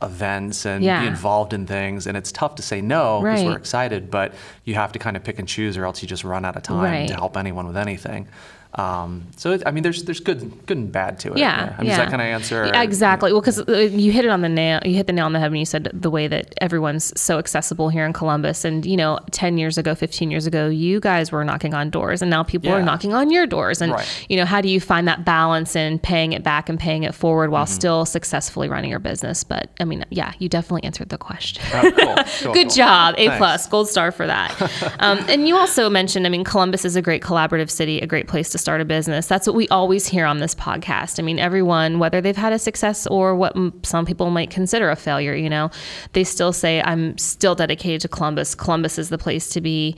events 0.03 0.67
and 0.67 0.85
Yeah. 0.85 1.01
be 1.01 1.07
involved 1.07 1.55
in 1.55 1.67
things 1.67 2.07
and 2.07 2.17
it's 2.19 2.31
tough 2.31 2.57
to 2.57 2.63
say 2.63 2.83
no 2.83 3.21
because 3.23 3.41
Right. 3.41 3.47
we're 3.49 3.57
excited 3.57 4.11
but 4.11 4.35
you 4.65 4.75
have 4.75 4.93
to 4.93 4.99
kind 4.99 5.17
of 5.17 5.25
pick 5.25 5.39
and 5.39 5.49
choose 5.49 5.79
or 5.79 5.87
else 5.87 6.03
you 6.03 6.07
just 6.09 6.23
run 6.23 6.45
out 6.45 6.55
of 6.55 6.63
time 6.63 6.83
Right. 6.83 7.09
to 7.09 7.15
help 7.15 7.35
anyone 7.35 7.67
with 7.67 7.79
anything 7.79 8.29
um, 8.77 9.27
so 9.37 9.53
it, 9.53 9.63
i 9.67 9.71
mean 9.71 9.83
there's 9.83 10.05
there's 10.05 10.21
good 10.21 10.41
good 10.67 10.77
and 10.77 10.93
bad 10.93 11.19
to 11.21 11.33
it 11.33 11.39
Yeah, 11.39 11.75
I 11.79 11.81
mean, 11.83 11.89
yeah. 11.91 11.97
does 11.97 12.05
that 12.05 12.11
kind 12.11 12.21
of 12.23 12.27
answer 12.27 12.67
Yeah, 12.67 12.83
exactly. 12.83 13.33
Well, 13.33 13.41
because 13.41 13.59
you 13.93 14.13
hit 14.13 14.25
it 14.25 14.29
on 14.31 14.43
the 14.43 14.49
nail. 14.49 14.81
You 14.85 14.95
hit 14.95 15.07
the 15.07 15.13
nail 15.13 15.25
on 15.27 15.33
the 15.33 15.41
head 15.41 15.51
when 15.51 15.59
you 15.61 15.65
said 15.67 15.89
the 15.93 16.11
way 16.11 16.29
that 16.29 16.55
everyone's 16.61 17.19
so 17.21 17.39
accessible 17.39 17.89
here 17.89 18.05
in 18.05 18.13
Columbus. 18.13 18.65
And 18.65 18.85
you 18.85 18.97
know, 18.97 19.19
ten 19.31 19.57
years 19.59 19.79
ago, 19.79 19.95
fifteen 19.95 20.31
years 20.31 20.47
ago, 20.47 20.69
you 20.69 21.01
guys 21.01 21.33
were 21.33 21.45
knocking 21.45 21.73
on 21.75 21.91
doors, 21.91 22.21
and 22.23 22.31
now 22.31 22.43
people 22.43 22.71
are 22.71 22.83
knocking 22.83 23.15
on 23.15 23.31
your 23.31 23.47
doors. 23.47 23.81
And 23.81 23.93
Right. 23.93 24.27
you 24.29 24.37
know, 24.37 24.45
how 24.45 24.61
do 24.61 24.69
you 24.69 24.81
find 24.81 25.07
that 25.09 25.25
balance 25.25 25.75
in 25.77 25.99
paying 25.99 26.33
it 26.33 26.43
back 26.43 26.69
and 26.69 26.79
paying 26.79 27.03
it 27.05 27.15
forward 27.15 27.51
while 27.51 27.67
still 27.67 28.05
successfully 28.05 28.69
running 28.69 28.91
your 28.91 28.99
business? 29.01 29.43
But 29.45 29.71
I 29.81 29.85
mean, 29.85 30.05
yeah, 30.11 30.33
you 30.39 30.49
definitely 30.49 30.85
answered 30.85 31.09
the 31.09 31.19
question. 31.19 31.63
Oh, 31.73 31.91
cool, 31.99 32.15
cool, 32.43 32.53
Good 32.55 32.69
cool. 32.69 32.77
job. 32.77 33.15
A 33.17 33.27
Thanks. 33.29 33.39
plus, 33.39 33.67
gold 33.69 33.89
star 33.89 34.13
for 34.13 34.27
that. 34.27 34.51
um, 35.01 35.19
and 35.29 35.49
you 35.49 35.57
also 35.57 35.89
mentioned, 35.89 36.27
I 36.27 36.31
mean, 36.31 36.45
Columbus 36.45 36.85
is 36.85 36.97
a 36.97 37.03
great 37.03 37.23
collaborative 37.23 37.71
city, 37.71 38.01
a 38.01 38.07
great 38.07 38.29
place 38.29 38.51
to 38.51 38.59
start 38.67 38.81
a 38.81 38.85
business. 38.85 39.29
That's 39.29 39.47
what 39.47 39.55
we 39.55 39.69
always 39.69 40.09
hear 40.09 40.27
on 40.27 40.39
this 40.39 40.53
podcast. 40.53 41.21
I 41.21 41.23
mean, 41.23 41.39
everyone, 41.39 42.01
whether 42.01 42.21
they've 42.21 42.37
had 42.37 42.53
a 42.53 42.59
success 42.59 43.07
or 43.07 43.37
what 43.37 43.55
m- 43.55 43.73
some 43.85 44.05
people 44.05 44.29
might 44.31 44.51
consider 44.51 44.91
a 44.91 44.97
failure, 44.97 45.37
you 45.37 45.49
know, 45.49 45.71
they 46.15 46.25
still 46.25 46.53
say, 46.53 46.83
I'm 46.83 47.17
still 47.17 47.55
dedicated 47.55 48.01
to 48.01 48.09
Columbus. 48.09 48.57
Columbus 48.57 48.99
is 48.99 49.09
the 49.09 49.19
place 49.19 49.49
to 49.51 49.61
be. 49.61 49.95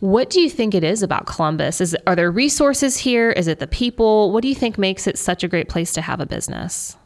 What 0.00 0.30
do 0.30 0.40
you 0.40 0.48
think 0.48 0.74
it 0.74 0.82
is 0.82 1.02
about 1.02 1.26
Columbus? 1.26 1.82
Is 1.82 1.94
are 2.06 2.16
there 2.16 2.30
resources 2.30 2.96
here? 2.96 3.32
Is 3.32 3.48
it 3.48 3.58
the 3.58 3.66
people? 3.66 4.32
What 4.32 4.40
do 4.40 4.48
you 4.48 4.54
think 4.54 4.78
makes 4.78 5.06
it 5.06 5.18
such 5.18 5.44
a 5.44 5.48
great 5.48 5.68
place 5.68 5.92
to 5.92 6.00
have 6.00 6.18
a 6.18 6.26
business? 6.26 6.96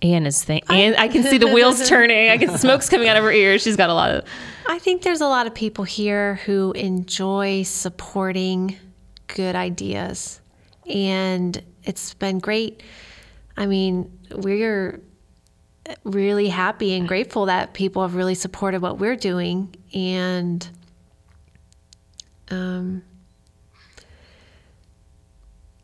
Anne 0.00 0.24
is 0.24 0.42
think, 0.42 0.64
and 0.70 0.96
I 0.96 1.08
can 1.08 1.22
see 1.22 1.36
the 1.36 1.48
wheels 1.48 1.86
turning. 1.88 2.30
I 2.30 2.38
can 2.38 2.56
smoke's 2.56 2.88
coming 2.88 3.08
out 3.08 3.18
of 3.18 3.24
her 3.24 3.32
ears. 3.32 3.62
She's 3.62 3.76
got 3.76 3.90
a 3.90 3.94
lot 3.94 4.10
of 4.10 4.24
I 4.66 4.78
think 4.78 5.02
there's 5.02 5.20
a 5.20 5.28
lot 5.28 5.46
of 5.46 5.54
people 5.54 5.84
here 5.84 6.36
who 6.46 6.72
enjoy 6.72 7.62
supporting 7.64 8.78
good 9.28 9.54
ideas. 9.54 10.40
And 10.86 11.62
it's 11.84 12.14
been 12.14 12.38
great. 12.38 12.82
I 13.56 13.66
mean, 13.66 14.10
we're 14.30 15.00
really 16.04 16.48
happy 16.48 16.94
and 16.94 17.06
grateful 17.06 17.46
that 17.46 17.74
people 17.74 18.02
have 18.02 18.14
really 18.14 18.34
supported 18.34 18.82
what 18.82 18.98
we're 18.98 19.16
doing. 19.16 19.74
And 19.94 20.68
um, 22.50 23.02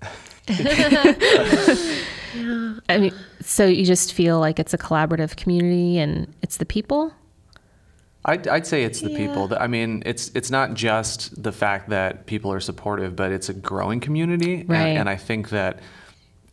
I 2.88 2.98
mean, 2.98 3.14
so 3.40 3.66
you 3.66 3.84
just 3.84 4.12
feel 4.12 4.40
like 4.40 4.58
it's 4.58 4.74
a 4.74 4.78
collaborative 4.78 5.36
community 5.36 5.98
and 5.98 6.32
it's 6.42 6.56
the 6.56 6.66
people? 6.66 7.12
I'd, 8.24 8.46
I'd 8.46 8.66
say 8.66 8.84
it's 8.84 9.00
the 9.00 9.10
Yeah. 9.10 9.18
people. 9.18 9.48
That- 9.48 9.60
I 9.60 9.66
mean, 9.66 10.02
it's 10.06 10.30
it's 10.34 10.50
not 10.50 10.74
just 10.74 11.42
the 11.42 11.52
fact 11.52 11.88
that 11.90 12.26
people 12.26 12.52
are 12.52 12.60
supportive, 12.60 13.16
but 13.16 13.32
it's 13.32 13.48
a 13.48 13.54
growing 13.54 14.00
community, 14.00 14.64
Right. 14.66 14.78
and, 14.78 14.98
and 14.98 15.08
I 15.08 15.16
think 15.16 15.50
that 15.50 15.80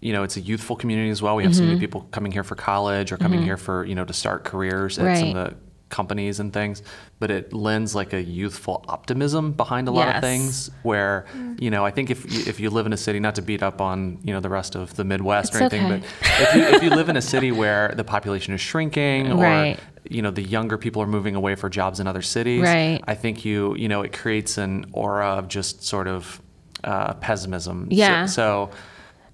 you 0.02 0.14
know, 0.14 0.24
it's 0.24 0.38
a 0.38 0.40
youthful 0.40 0.78
community 0.78 1.10
as 1.10 1.22
well. 1.22 1.36
We 1.36 1.44
have 1.44 1.54
so 1.54 1.62
many 1.62 1.74
mm-hmm. 1.74 1.82
people 1.82 2.08
coming 2.12 2.32
here 2.32 2.46
for 2.46 2.56
college 2.56 3.12
or 3.12 3.18
coming 3.18 3.40
mm-hmm. 3.40 3.48
here 3.48 3.58
for 3.58 3.84
you 3.84 3.96
know 3.96 4.06
to 4.06 4.14
start 4.14 4.46
careers 4.46 4.98
at 4.98 5.18
some 5.18 5.34
Right. 5.34 5.36
of 5.36 5.52
the 5.52 5.58
companies 5.90 6.40
and 6.40 6.54
things. 6.54 6.82
But 7.20 7.32
it 7.32 7.52
lends 7.54 7.96
like 7.96 8.14
a 8.14 8.22
youthful 8.22 8.86
optimism 8.88 9.52
behind 9.54 9.88
a 9.88 9.92
lot 9.92 10.08
Yes. 10.08 10.16
of 10.18 10.22
things. 10.22 10.72
Where 10.84 11.26
you 11.58 11.70
know, 11.70 11.86
I 11.86 11.92
think 11.92 12.10
if 12.10 12.32
you, 12.32 12.44
if 12.48 12.60
you 12.60 12.70
live 12.70 12.86
in 12.86 12.94
a 12.94 12.98
city, 12.98 13.20
not 13.20 13.36
to 13.36 13.42
beat 13.42 13.62
up 13.64 13.82
on 13.82 14.20
you 14.24 14.34
know 14.34 14.40
the 14.40 14.50
rest 14.50 14.76
of 14.76 14.96
the 14.96 15.04
Midwest 15.04 15.56
or 15.56 15.60
anything, 15.60 15.86
okay. 15.86 16.02
but 16.22 16.32
if 16.42 16.56
you, 16.56 16.62
if 16.78 16.84
you 16.84 16.90
live 16.92 17.10
in 17.10 17.18
a 17.18 17.22
city 17.22 17.52
where 17.52 17.94
the 17.96 18.04
population 18.04 18.54
is 18.54 18.62
shrinking 18.62 19.32
or 19.32 19.42
Right. 19.44 19.80
you 20.10 20.22
know 20.22 20.32
the 20.32 20.44
younger 20.44 20.78
people 20.78 21.02
are 21.02 21.08
moving 21.08 21.36
away 21.36 21.56
for 21.56 21.70
jobs 21.70 22.00
in 22.00 22.08
other 22.08 22.22
cities 22.22 22.62
Right. 22.64 23.02
i 23.08 23.16
think 23.16 23.44
you 23.46 23.76
you 23.76 23.88
know 23.90 24.02
it 24.02 24.14
creates 24.14 24.58
an 24.58 24.86
aura 24.94 25.28
of 25.40 25.48
just 25.50 25.84
sort 25.84 26.08
of 26.08 26.42
uh, 26.84 27.14
pessimism 27.16 27.88
So- 27.92 27.96
Yeah. 27.98 28.26
so, 28.26 28.70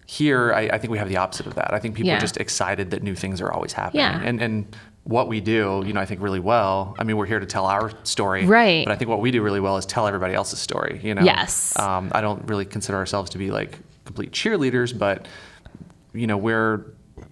here 0.07 0.53
I, 0.53 0.61
I 0.73 0.77
think 0.79 0.91
we 0.91 0.97
have 0.97 1.09
the 1.09 1.17
opposite 1.17 1.47
of 1.47 1.55
that 1.55 1.73
i 1.73 1.79
think 1.79 1.95
people 1.95 2.09
Yeah. 2.09 2.17
are 2.17 2.19
just 2.19 2.37
excited 2.37 2.91
that 2.91 3.01
new 3.03 3.15
things 3.15 3.41
are 3.41 3.51
always 3.51 3.73
happening 3.73 4.01
Yeah. 4.01 4.21
and 4.23 4.41
and 4.41 4.75
what 5.05 5.27
we 5.27 5.39
do 5.39 5.83
you 5.85 5.93
know 5.93 6.01
i 6.01 6.05
think 6.05 6.19
really 6.19 6.39
well 6.39 6.95
i 6.99 7.03
mean 7.03 7.15
we're 7.15 7.27
here 7.27 7.39
to 7.39 7.45
tell 7.45 7.65
our 7.67 7.91
story 8.03 8.45
Right. 8.45 8.83
but 8.85 8.91
i 8.91 8.95
think 8.95 9.07
what 9.07 9.21
we 9.21 9.29
do 9.31 9.41
really 9.43 9.59
well 9.59 9.77
is 9.77 9.85
tell 9.85 10.07
everybody 10.07 10.33
else's 10.33 10.57
story 10.59 10.99
you 11.03 11.13
know 11.13 11.21
Yes. 11.21 11.77
um, 11.79 12.11
i 12.13 12.21
don't 12.21 12.47
really 12.47 12.65
consider 12.65 12.97
ourselves 12.97 13.29
to 13.31 13.37
be 13.37 13.51
like 13.51 13.77
complete 14.05 14.31
cheerleaders 14.31 14.97
but 14.97 15.27
you 16.13 16.25
know 16.27 16.37
we're 16.37 16.85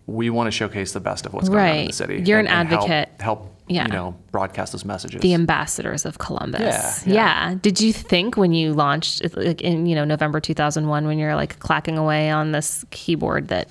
we 0.06 0.30
want 0.30 0.48
to 0.48 0.52
showcase 0.52 0.92
the 0.94 1.00
best 1.00 1.26
of 1.26 1.34
what's 1.34 1.50
going 1.50 1.60
on 1.62 1.68
in 1.70 1.76
the 1.78 1.84
Right. 1.88 1.94
city 1.96 2.22
You're 2.24 2.40
an 2.40 2.46
help- 2.46 2.72
advocate. 2.72 3.10
help, 3.20 3.56
Yeah. 3.68 3.86
you 3.88 3.92
know 3.92 4.16
broadcast 4.32 4.72
those 4.74 4.86
messages 4.86 5.22
the 5.22 5.34
ambassadors 5.34 6.06
of 6.06 6.20
Columbus. 6.20 7.06
Yeah, 7.08 7.14
yeah. 7.14 7.56
Did 7.60 7.82
you 7.82 7.92
think 7.92 8.38
when 8.38 8.54
you 8.54 8.74
launched 8.74 9.24
like 9.36 9.62
in 9.62 9.86
you 9.88 9.96
know 9.96 10.06
November 10.06 10.40
2001 10.40 11.08
when 11.08 11.18
you're 11.18 11.36
like 11.36 11.58
clacking 11.60 11.98
away 11.98 12.30
on 12.30 12.52
this 12.52 12.86
keyboard 12.92 13.48
that 13.48 13.70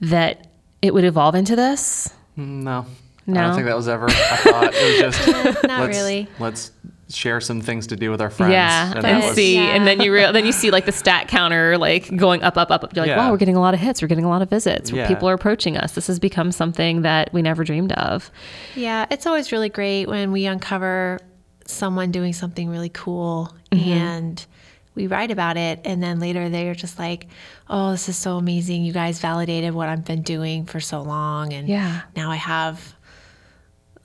that 0.00 0.48
it 0.82 0.92
would 0.92 1.04
evolve 1.04 1.34
into 1.34 1.56
this? 1.56 2.12
No. 2.36 2.84
I 3.28 3.32
don't 3.32 3.54
think 3.54 3.66
that 3.66 3.76
was 3.76 3.88
ever. 3.88 4.06
I 4.08 4.10
thought 4.36 4.72
it 4.74 5.02
was 5.02 5.16
just 5.16 5.62
Not 5.64 5.80
let's, 5.82 5.96
really. 5.96 6.28
Let's 6.38 6.70
share 7.08 7.40
some 7.40 7.60
things 7.60 7.86
to 7.88 7.96
do 7.96 8.10
with 8.10 8.20
our 8.20 8.30
friends. 8.30 8.52
Yeah, 8.52 8.92
and 8.96 9.04
and 9.06 9.22
was- 9.24 9.34
see, 9.34 9.54
Yeah. 9.56 9.74
and 9.76 9.86
then 9.86 10.00
you 10.00 10.12
real, 10.12 10.32
then 10.32 10.44
you 10.46 10.52
see 10.52 10.70
like 10.70 10.86
the 10.86 10.92
stat 10.92 11.28
counter 11.28 11.78
like 11.78 12.14
going 12.16 12.42
up, 12.42 12.56
up, 12.56 12.70
up. 12.70 12.82
up. 12.84 12.94
You're 12.96 13.04
like, 13.04 13.10
Yeah. 13.10 13.18
wow, 13.18 13.30
we're 13.30 13.36
getting 13.36 13.56
a 13.56 13.60
lot 13.60 13.74
of 13.74 13.80
hits. 13.80 14.02
We're 14.02 14.08
getting 14.08 14.24
a 14.24 14.28
lot 14.28 14.42
of 14.42 14.50
visits. 14.50 14.90
Yeah. 14.90 15.06
People 15.08 15.28
are 15.28 15.34
approaching 15.34 15.76
us. 15.76 15.92
This 15.92 16.06
has 16.08 16.18
become 16.18 16.50
something 16.52 17.02
that 17.02 17.32
we 17.32 17.42
never 17.42 17.62
dreamed 17.64 17.92
of. 17.92 18.30
Yeah, 18.74 19.06
it's 19.10 19.26
always 19.26 19.52
really 19.52 19.68
great 19.68 20.06
when 20.06 20.32
we 20.32 20.46
uncover 20.46 21.18
someone 21.66 22.10
doing 22.12 22.32
something 22.32 22.68
really 22.68 22.90
cool 22.90 23.52
Mm-hmm. 23.72 23.90
and 23.90 24.46
we 24.94 25.08
write 25.08 25.30
about 25.30 25.56
it. 25.56 25.80
And 25.84 26.02
then 26.02 26.20
later 26.20 26.48
they're 26.48 26.74
just 26.74 26.98
like, 26.98 27.26
oh, 27.68 27.90
this 27.90 28.08
is 28.08 28.16
so 28.16 28.36
amazing. 28.36 28.84
You 28.84 28.92
guys 28.92 29.18
validated 29.20 29.74
what 29.74 29.88
I've 29.88 30.04
been 30.04 30.22
doing 30.22 30.64
for 30.64 30.80
so 30.80 31.02
long. 31.02 31.52
And 31.52 31.68
Yeah. 31.68 32.02
now 32.16 32.30
I 32.30 32.36
have 32.36 32.94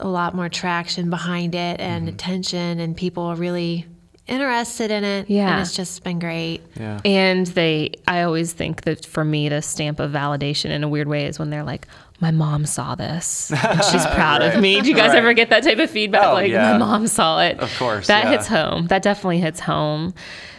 a 0.01 0.07
lot 0.07 0.35
more 0.35 0.49
traction 0.49 1.09
behind 1.09 1.55
it 1.55 1.79
and 1.79 2.05
Mm-hmm. 2.07 2.15
attention, 2.15 2.79
and 2.79 2.95
people 2.97 3.23
are 3.23 3.35
really 3.35 3.85
interested 4.27 4.91
in 4.91 5.03
it. 5.03 5.29
Yeah. 5.29 5.51
And 5.53 5.61
it's 5.61 5.75
just 5.75 6.03
been 6.03 6.19
great. 6.19 6.61
yeah. 6.79 6.99
And 7.05 7.47
they, 7.47 7.91
I 8.07 8.21
always 8.21 8.53
think 8.53 8.81
that 8.83 9.05
for 9.05 9.25
me, 9.25 9.49
the 9.49 9.61
stamp 9.61 9.99
of 9.99 10.11
validation 10.11 10.69
in 10.69 10.83
a 10.83 10.87
weird 10.89 11.07
way 11.07 11.25
is 11.25 11.37
when 11.39 11.49
they're 11.49 11.63
like, 11.63 11.87
my 12.21 12.31
mom 12.31 12.65
saw 12.67 12.93
this 12.95 13.51
and 13.51 13.83
she's 13.83 14.05
proud 14.13 14.41
of 14.43 14.61
me. 14.61 14.79
Do 14.79 14.87
you 14.89 14.95
guys 14.95 15.09
Right. 15.09 15.17
ever 15.17 15.33
get 15.33 15.49
that 15.49 15.63
type 15.63 15.79
of 15.79 15.89
feedback? 15.89 16.23
Oh, 16.23 16.33
like, 16.33 16.51
yeah. 16.51 16.73
my 16.73 16.77
mom 16.77 17.07
saw 17.07 17.41
it. 17.41 17.59
Of 17.59 17.75
course, 17.79 18.07
That 18.07 18.25
yeah. 18.25 18.31
hits 18.31 18.47
home. 18.47 18.87
That 18.87 19.01
definitely 19.01 19.39
hits 19.39 19.59
home. 19.59 20.13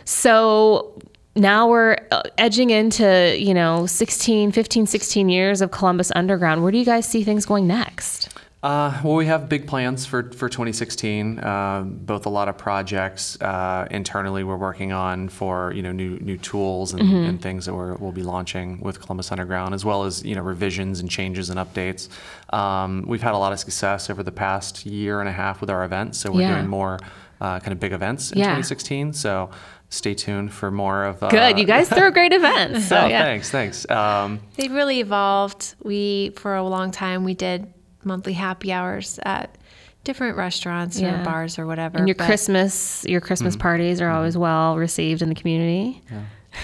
So 0.05 1.01
now 1.37 1.69
we're 1.69 1.97
uh, 2.11 2.23
edging 2.37 2.71
into, 2.71 3.37
you 3.39 3.55
know, 3.55 3.87
16, 3.87 4.53
15, 4.53 4.87
16 4.87 5.29
years 5.29 5.61
of 5.63 5.71
Columbus 5.71 6.11
Underground. 6.15 6.63
Where 6.63 6.73
do 6.73 6.79
you 6.79 6.85
guys 6.85 7.07
see 7.07 7.23
things 7.23 7.47
going 7.47 7.67
next? 7.67 8.32
Uh, 8.63 8.97
well, 9.03 9.17
we 9.17 9.27
have 9.27 9.49
big 9.49 9.67
plans 9.67 10.07
for, 10.07 10.31
for 10.35 10.49
2016. 10.49 11.43
Um, 11.45 11.99
both 12.03 12.27
a 12.27 12.29
lot 12.29 12.49
of 12.49 12.57
projects 12.57 13.37
uh, 13.43 13.89
internally 13.91 14.45
we're 14.45 14.57
working 14.57 14.93
on 14.93 15.29
for 15.29 15.73
you 15.73 15.83
know 15.83 15.91
new 15.91 16.17
new 16.21 16.39
tools 16.39 16.93
and, 16.93 17.03
Mm-hmm. 17.03 17.29
and 17.29 17.43
things 17.43 17.67
that 17.67 17.75
we're, 17.75 17.97
we'll 17.97 18.13
be 18.13 18.23
launching 18.23 18.79
with 18.81 19.01
Columbus 19.01 19.33
Underground, 19.33 19.75
as 19.75 19.85
well 19.85 20.05
as 20.05 20.25
you 20.25 20.37
know 20.37 20.43
revisions 20.43 21.01
and 21.01 21.11
changes 21.11 21.51
and 21.51 21.59
updates. 21.59 22.09
Um, 22.55 23.03
we've 23.09 23.21
had 23.23 23.35
a 23.35 23.39
lot 23.39 23.53
of 23.53 23.59
success 23.59 24.09
over 24.09 24.23
the 24.23 24.31
past 24.31 24.87
year 24.87 25.19
and 25.19 25.29
a 25.29 25.33
half 25.33 25.61
with 25.61 25.69
our 25.69 25.83
events, 25.83 26.19
so 26.19 26.31
we're 26.31 26.43
Yeah. 26.43 26.55
doing 26.55 26.69
more 26.69 27.01
uh, 27.41 27.59
kind 27.59 27.73
of 27.73 27.81
big 27.81 27.93
events 27.93 28.31
in 28.31 28.39
Yeah. 28.39 28.45
2016. 28.45 29.13
So 29.15 29.51
stay 29.89 30.15
tuned 30.15 30.53
for 30.53 30.71
more 30.71 31.05
of 31.07 31.21
uh, 31.21 31.29
Good. 31.31 31.59
You 31.59 31.65
guys 31.65 31.89
throw 31.89 32.13
great 32.13 32.33
events. 32.33 32.87
So, 32.89 32.97
oh, 32.97 33.07
yeah. 33.09 33.25
thanks, 33.25 33.51
thanks. 33.51 33.91
Um, 33.91 34.39
They've 34.55 34.71
really 34.71 35.01
evolved. 35.01 35.75
We, 35.83 36.31
for 36.37 36.55
a 36.55 36.63
long 36.63 36.93
time, 36.93 37.25
we 37.25 37.35
did 37.35 37.67
monthly 38.05 38.33
happy 38.35 38.73
hours 38.73 39.19
at 39.25 39.57
different 40.05 40.37
restaurants 40.37 40.99
Yeah. 41.01 41.21
or 41.21 41.25
bars 41.25 41.59
or 41.59 41.67
whatever. 41.67 41.99
And 41.99 42.09
your 42.09 42.15
but- 42.17 42.27
Christmas, 42.27 43.05
your 43.07 43.21
Christmas 43.21 43.57
parties 43.57 44.01
are 44.01 44.11
always 44.11 44.37
well 44.37 44.77
received 44.77 45.23
in 45.23 45.29
the 45.29 45.35
community. 45.35 46.03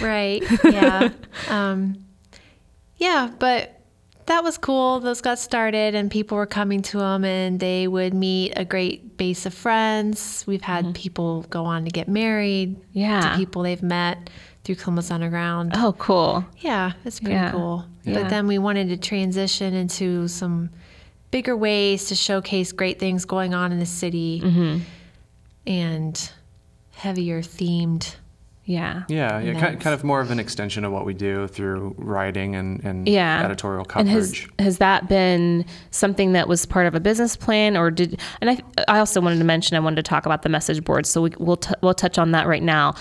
Right. 0.01 0.43
Yeah. 0.65 1.11
um, 1.49 2.05
yeah, 2.97 3.31
but 3.39 3.75
that 4.27 4.43
was 4.45 4.59
cool. 4.59 5.01
Those 5.01 5.21
got 5.21 5.39
started, 5.39 5.95
and 5.95 6.11
people 6.11 6.37
were 6.37 6.47
coming 6.47 6.83
to 6.83 6.99
them, 6.99 7.25
and 7.25 7.59
they 7.61 7.87
would 7.89 8.13
meet 8.13 8.53
a 8.57 8.65
great 8.65 9.17
base 9.17 9.47
of 9.47 9.55
friends. 9.55 10.45
We've 10.47 10.61
had 10.63 10.95
people 10.95 11.43
go 11.49 11.65
on 11.65 11.85
to 11.85 11.91
get 11.91 12.09
married. 12.09 12.77
Mm-hmm. 12.77 12.99
Yeah. 12.99 13.21
To 13.33 13.37
people 13.37 13.63
they've 13.63 13.83
met 13.83 14.29
through 14.65 14.75
Columbus 14.75 15.11
Underground. 15.11 15.73
Oh, 15.77 15.95
cool. 15.99 16.45
Yeah, 16.59 16.93
it's 17.05 17.21
pretty 17.21 17.35
Yeah. 17.37 17.53
cool. 17.53 17.87
Yeah. 18.05 18.15
But 18.21 18.29
then 18.31 18.47
we 18.49 18.59
wanted 18.59 18.89
to 18.89 18.97
transition 18.99 19.73
into 19.75 20.29
some 20.29 20.69
bigger 21.31 21.57
ways 21.57 22.07
to 22.09 22.15
showcase 22.15 22.73
great 22.73 22.99
things 22.99 23.25
going 23.25 23.55
on 23.55 23.73
in 23.73 23.79
the 23.79 23.87
city 23.87 24.41
Mm-hmm. 24.45 24.79
and 25.67 26.31
heavier 26.93 27.43
themed. 27.43 28.17
Yeah, 28.65 29.05
Yeah. 29.09 29.39
yeah, 29.41 29.59
kind, 29.59 29.81
kind 29.81 29.95
of 29.95 30.05
more 30.05 30.21
of 30.21 30.31
an 30.31 30.39
extension 30.39 30.85
of 30.85 30.93
what 30.93 31.07
we 31.07 31.15
do 31.15 31.47
through 31.49 31.95
writing 31.97 32.55
and, 32.55 32.85
and 32.85 33.09
yeah 33.09 33.43
editorial 33.43 33.81
and 33.81 33.89
coverage. 33.89 34.15
has 34.43 34.49
has 34.59 34.79
that 34.79 35.09
been 35.09 35.65
something 35.91 36.33
that 36.33 36.49
was 36.49 36.67
part 36.67 36.87
of 36.87 36.95
a 36.95 37.01
business 37.01 37.35
plan 37.35 37.79
or 37.79 37.91
did 37.91 38.21
and 38.43 38.51
i 38.51 38.59
i 38.87 38.99
also 38.99 39.23
wanted 39.23 39.39
to 39.39 39.45
mention 39.45 39.75
i 39.75 39.81
wanted 39.81 39.97
to 39.97 40.03
talk 40.03 40.27
about 40.27 40.43
the 40.43 40.51
message 40.51 40.85
boards 40.85 41.09
so 41.09 41.23
we, 41.23 41.33
we'll 41.39 41.57
t- 41.57 41.73
we'll 41.81 41.95
touch 41.95 42.19
on 42.19 42.33
that 42.33 42.47
right 42.47 42.63
now 42.63 42.93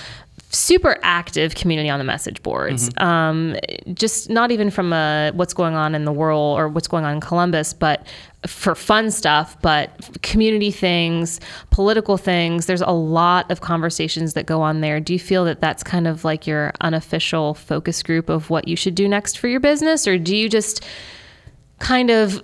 super 0.49 0.97
active 1.03 1.55
community 1.55 1.89
on 1.89 1.99
the 1.99 2.05
message 2.05 2.41
boards. 2.41 2.89
Um, 2.97 3.57
just 3.93 4.29
not 4.29 4.49
even 4.49 4.69
from 4.69 4.93
a, 4.93 5.31
what's 5.33 5.53
going 5.53 5.75
on 5.75 5.93
in 5.93 6.05
the 6.05 6.11
world 6.11 6.57
or 6.57 6.69
what's 6.69 6.87
going 6.87 7.03
on 7.03 7.15
in 7.15 7.21
columbus 7.21 7.73
but 7.73 8.07
for 8.45 8.75
fun 8.75 9.11
stuff 9.11 9.59
but 9.61 10.17
community 10.21 10.71
things 10.71 11.39
political 11.69 12.17
things. 12.17 12.65
There's 12.65 12.81
a 12.81 12.91
lot 12.91 13.51
of 13.51 13.61
conversations 13.61 14.33
that 14.33 14.45
go 14.45 14.61
on 14.61 14.81
there. 14.81 14.99
Do 14.99 15.13
you 15.13 15.19
feel 15.19 15.43
that 15.45 15.59
that's 15.59 15.83
kind 15.83 16.07
of 16.07 16.23
like 16.23 16.47
your 16.47 16.71
unofficial 16.81 17.53
focus 17.53 18.01
group 18.01 18.29
of 18.29 18.49
what 18.49 18.67
you 18.67 18.75
should 18.75 18.95
do 18.95 19.07
next 19.07 19.37
for 19.37 19.47
your 19.47 19.59
business? 19.59 20.07
Or 20.07 20.17
do 20.17 20.35
you 20.35 20.49
just 20.49 20.83
kind 21.79 22.09
of 22.09 22.41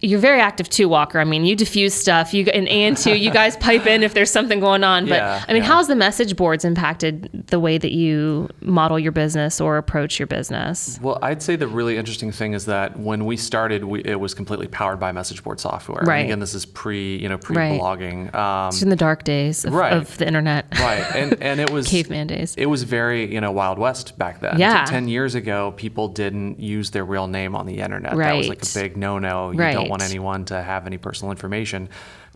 you're 0.00 0.18
very 0.18 0.40
active 0.40 0.68
too 0.68 0.88
walker 0.88 1.20
i 1.20 1.24
mean 1.24 1.44
you 1.44 1.54
diffuse 1.54 1.94
stuff 1.94 2.34
you 2.34 2.44
and 2.46 2.66
and 2.68 2.96
too 2.96 3.16
you 3.16 3.30
guys 3.30 3.56
pipe 3.68 3.86
in 3.86 4.02
if 4.02 4.12
there's 4.12 4.30
something 4.30 4.58
going 4.58 4.82
on 4.82 5.04
but 5.08 5.14
Yeah, 5.18 5.44
i 5.48 5.52
mean 5.52 5.62
yeah. 5.62 5.68
how's 5.68 5.86
the 5.86 5.94
message 5.94 6.34
boards 6.36 6.64
impacted 6.64 7.46
the 7.46 7.60
way 7.60 7.78
that 7.78 7.92
you 7.92 8.48
model 8.60 8.98
your 8.98 9.12
business 9.12 9.60
or 9.60 9.76
approach 9.76 10.18
your 10.18 10.26
business 10.26 10.98
Well, 11.00 11.18
I'd 11.22 11.42
say 11.42 11.54
the 11.56 11.68
really 11.68 11.96
interesting 11.96 12.32
thing 12.32 12.54
is 12.54 12.66
that 12.66 12.98
when 12.98 13.24
we 13.24 13.36
started, 13.36 13.84
we, 13.84 14.02
it 14.04 14.18
was 14.18 14.34
completely 14.34 14.66
powered 14.66 14.98
by 14.98 15.12
message 15.12 15.42
board 15.44 15.60
software. 15.60 15.98
And 16.00 16.08
Right. 16.08 16.24
again, 16.24 16.40
this 16.40 16.54
is 16.54 16.64
pre, 16.66 17.16
you 17.16 17.28
know, 17.28 17.38
pre-blogging. 17.38 18.34
Um, 18.34 18.68
it's 18.68 18.82
in 18.82 18.88
the 18.88 18.96
dark 18.96 19.24
days 19.24 19.64
of, 19.64 19.72
Right. 19.74 19.92
of 19.92 20.16
the 20.18 20.26
internet 20.26 20.66
right, 20.80 21.04
and 21.14 21.34
and 21.42 21.60
it 21.60 21.70
was 21.70 21.86
caveman 21.88 22.26
days 22.26 22.54
It 22.56 22.66
was 22.66 22.82
very, 22.82 23.32
you 23.32 23.40
know, 23.40 23.52
Wild 23.52 23.78
West 23.78 24.18
back 24.18 24.40
then. 24.40 24.58
Yeah. 24.58 24.84
T- 24.84 24.90
Ten 24.90 25.08
years 25.08 25.34
ago, 25.34 25.72
people 25.76 26.08
didn't 26.08 26.58
use 26.60 26.90
their 26.90 27.04
real 27.04 27.26
name 27.26 27.54
on 27.54 27.66
the 27.66 27.78
internet. 27.78 28.16
That 28.16 28.36
was 28.36 28.48
like 28.48 28.64
Right. 28.76 28.82
a 28.84 28.88
big 28.88 28.96
no-no. 28.96 29.50
You 29.52 29.58
Right. 29.58 29.74
don't 29.74 29.88
want 29.88 30.02
anyone 30.02 30.44
to 30.46 30.60
have 30.62 30.86
any 30.86 30.98
personal 30.98 31.30
information. 31.30 31.88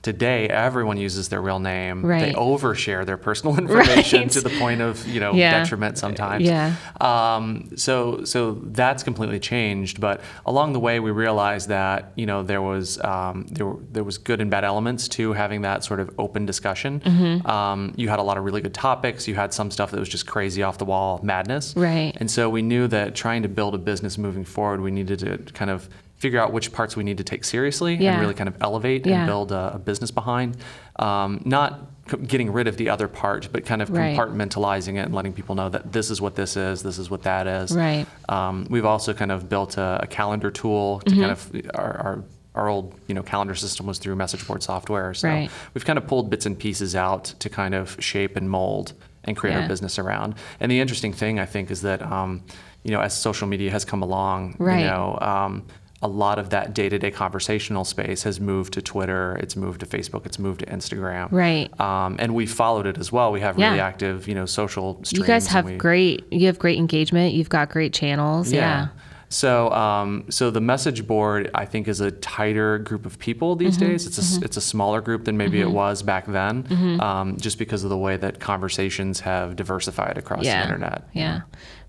Today, 0.03 0.47
everyone 0.49 0.99
uses 0.99 1.31
their 1.31 1.41
real 1.41 1.59
name. 1.59 2.03
They 2.03 2.33
overshare 2.33 3.05
their 3.05 3.17
personal 3.17 3.59
information 3.63 4.21
Right. 4.21 4.31
to 4.33 4.41
the 4.41 4.51
point 4.51 4.81
of, 4.81 5.05
you 5.09 5.19
know, 5.19 5.33
Yeah. 5.35 5.59
detriment 5.59 5.99
sometimes. 5.99 6.45
Yeah. 6.45 6.75
Um, 7.01 7.71
so, 7.77 8.23
so 8.25 8.59
that's 8.67 9.03
completely 9.03 9.41
changed. 9.41 10.01
But 10.01 10.21
along 10.45 10.75
the 10.75 10.81
way, 10.81 11.01
we 11.01 11.11
realized 11.11 11.71
that 11.71 12.13
you 12.15 12.27
know 12.27 12.43
there 12.45 12.63
was 12.63 13.03
um, 13.03 13.47
there 13.51 13.73
there 13.91 14.05
was 14.05 14.19
good 14.19 14.41
and 14.41 14.49
bad 14.51 14.65
elements 14.65 15.09
to 15.09 15.33
having 15.33 15.63
that 15.63 15.83
sort 15.83 15.99
of 15.99 16.11
open 16.19 16.47
discussion. 16.47 17.01
Mm-hmm. 17.01 17.47
Um, 17.51 17.93
you 17.97 18.09
had 18.09 18.19
a 18.21 18.23
lot 18.23 18.37
of 18.37 18.45
really 18.45 18.61
good 18.61 18.75
topics. 18.75 19.27
You 19.27 19.35
had 19.35 19.53
some 19.53 19.71
stuff 19.73 19.91
that 19.91 19.99
was 19.99 20.09
just 20.11 20.27
crazy 20.27 20.63
off 20.63 20.79
the 20.79 20.85
wall 20.85 21.19
madness. 21.25 21.75
Right. 21.77 22.13
And 22.21 22.31
so 22.31 22.49
we 22.49 22.63
knew 22.63 22.87
that 22.89 23.17
trying 23.17 23.43
to 23.43 23.49
build 23.49 23.75
a 23.75 23.79
business 23.79 24.19
moving 24.19 24.45
forward, 24.45 24.83
we 24.83 24.91
needed 24.93 25.19
to 25.21 25.39
kind 25.53 25.71
of 25.71 25.89
figure 26.19 26.41
out 26.41 26.53
which 26.53 26.73
parts 26.73 26.97
we 26.97 27.05
need 27.05 27.19
to 27.19 27.25
take 27.25 27.45
seriously 27.45 27.95
Yeah. 27.97 28.13
and 28.13 28.21
really 28.23 28.35
kind 28.35 28.49
of 28.49 28.57
elevate 28.63 29.05
Yeah. 29.07 29.19
and 29.19 29.27
build 29.27 29.53
a, 29.53 29.73
a 29.75 29.79
business 29.79 30.11
behind. 30.11 30.57
um, 30.99 31.43
not 31.45 31.91
c- 32.11 32.17
getting 32.17 32.51
rid 32.51 32.67
of 32.67 32.79
the 32.79 32.89
other 32.89 33.07
part, 33.07 33.49
but 33.53 33.67
kind 33.67 33.83
of 33.83 33.91
Right. 33.91 34.17
compartmentalizing 34.17 34.95
it 34.95 35.01
and 35.05 35.15
letting 35.15 35.35
people 35.35 35.55
know 35.55 35.69
that 35.69 35.93
this 35.93 36.11
is 36.11 36.23
what 36.23 36.35
this 36.37 36.57
is, 36.57 36.83
this 36.83 36.97
is 36.99 37.11
what 37.11 37.23
that 37.25 37.47
is. 37.47 37.77
Right. 37.77 38.07
Um, 38.31 38.67
we've 38.71 38.87
also 38.87 39.13
kind 39.13 39.31
of 39.31 39.49
built 39.51 39.77
a, 39.77 40.01
a 40.03 40.07
calendar 40.07 40.51
tool 40.51 41.01
to 41.01 41.11
kind 41.15 41.31
of 41.31 41.53
our, 41.75 41.97
our 41.99 42.25
our 42.55 42.69
old 42.71 42.95
you 43.07 43.15
know 43.15 43.23
calendar 43.23 43.55
system 43.55 43.85
was 43.85 43.99
through 43.99 44.17
message 44.17 44.47
board 44.47 44.63
software. 44.63 45.13
So 45.13 45.29
Right. 45.29 45.51
we've 45.75 45.85
kind 45.85 45.99
of 45.99 46.07
pulled 46.07 46.31
bits 46.31 46.47
and 46.47 46.59
pieces 46.59 46.97
out 46.97 47.25
to 47.41 47.51
kind 47.51 47.75
of 47.75 47.95
shape 48.01 48.35
and 48.37 48.49
mold 48.49 48.95
and 49.25 49.37
create 49.37 49.53
Yeah. 49.53 49.61
our 49.65 49.69
business 49.69 49.99
around. 49.99 50.37
And 50.61 50.73
the 50.73 50.81
interesting 50.81 51.13
thing 51.13 51.39
I 51.39 51.45
think 51.45 51.71
is 51.71 51.83
that 51.83 52.01
um, 52.01 52.43
you 52.85 52.93
know 52.93 53.03
as 53.03 53.13
social 53.15 53.47
media 53.47 53.71
has 53.73 53.85
come 53.85 54.01
along, 54.03 54.57
Right. 54.59 54.79
you 54.81 54.87
know. 54.87 55.19
Um, 55.21 55.65
a 56.03 56.09
lot 56.09 56.39
of 56.39 56.51
that 56.51 56.75
day-to-day 56.75 57.11
conversational 57.11 57.85
space 57.85 58.23
has 58.25 58.39
moved 58.39 58.75
to 58.75 58.83
Twitter. 58.83 59.37
It's 59.41 59.57
moved 59.57 59.81
to 59.81 59.87
Facebook. 59.87 60.27
It's 60.27 60.39
moved 60.39 60.61
to 60.61 60.67
Instagram. 60.67 61.33
Right. 61.33 61.69
Um, 61.81 62.17
and 62.19 62.35
we 62.35 62.45
followed 62.45 62.87
it 62.87 62.99
as 62.99 63.11
well. 63.11 63.33
We 63.33 63.41
have 63.41 63.57
really 63.57 63.81
active, 63.81 64.29
you 64.29 64.35
know, 64.35 64.45
social 64.47 65.03
streams. 65.05 65.13
You 65.21 65.25
guys 65.25 65.47
have 65.49 65.65
we- 65.65 65.77
great. 65.77 66.31
You 66.31 66.47
have 66.47 66.59
great 66.59 66.79
engagement. 66.79 67.33
You've 67.35 67.49
got 67.49 67.71
great 67.71 67.95
channels. 67.95 68.53
Yeah. 68.53 68.89
So, 69.29 69.73
um, 69.73 70.27
so 70.31 70.51
the 70.53 70.61
message 70.61 71.05
board, 71.05 71.51
I 71.53 71.65
think, 71.65 71.89
is 71.89 72.01
a 72.01 72.13
tighter 72.13 72.79
group 72.79 73.07
of 73.07 73.19
people 73.19 73.57
these 73.57 73.77
Mm-hmm. 73.77 73.87
days. 73.89 74.07
It's 74.07 74.19
a 74.19 74.21
s 74.21 74.37
it's 74.43 74.57
a 74.57 74.61
smaller 74.61 75.01
group 75.01 75.25
than 75.25 75.37
maybe 75.37 75.61
it 75.61 75.69
was 75.71 76.03
back 76.03 76.27
then, 76.27 76.63
Mm-hmm. 76.63 77.01
um, 77.01 77.37
just 77.39 77.59
because 77.59 77.83
of 77.83 77.91
the 77.91 77.99
way 77.99 78.17
that 78.19 78.39
conversations 78.39 79.21
have 79.21 79.57
diversified 79.57 80.17
across 80.17 80.45
Yeah. 80.45 80.59
the 80.59 80.63
internet. 80.67 81.09
Yeah. 81.13 81.41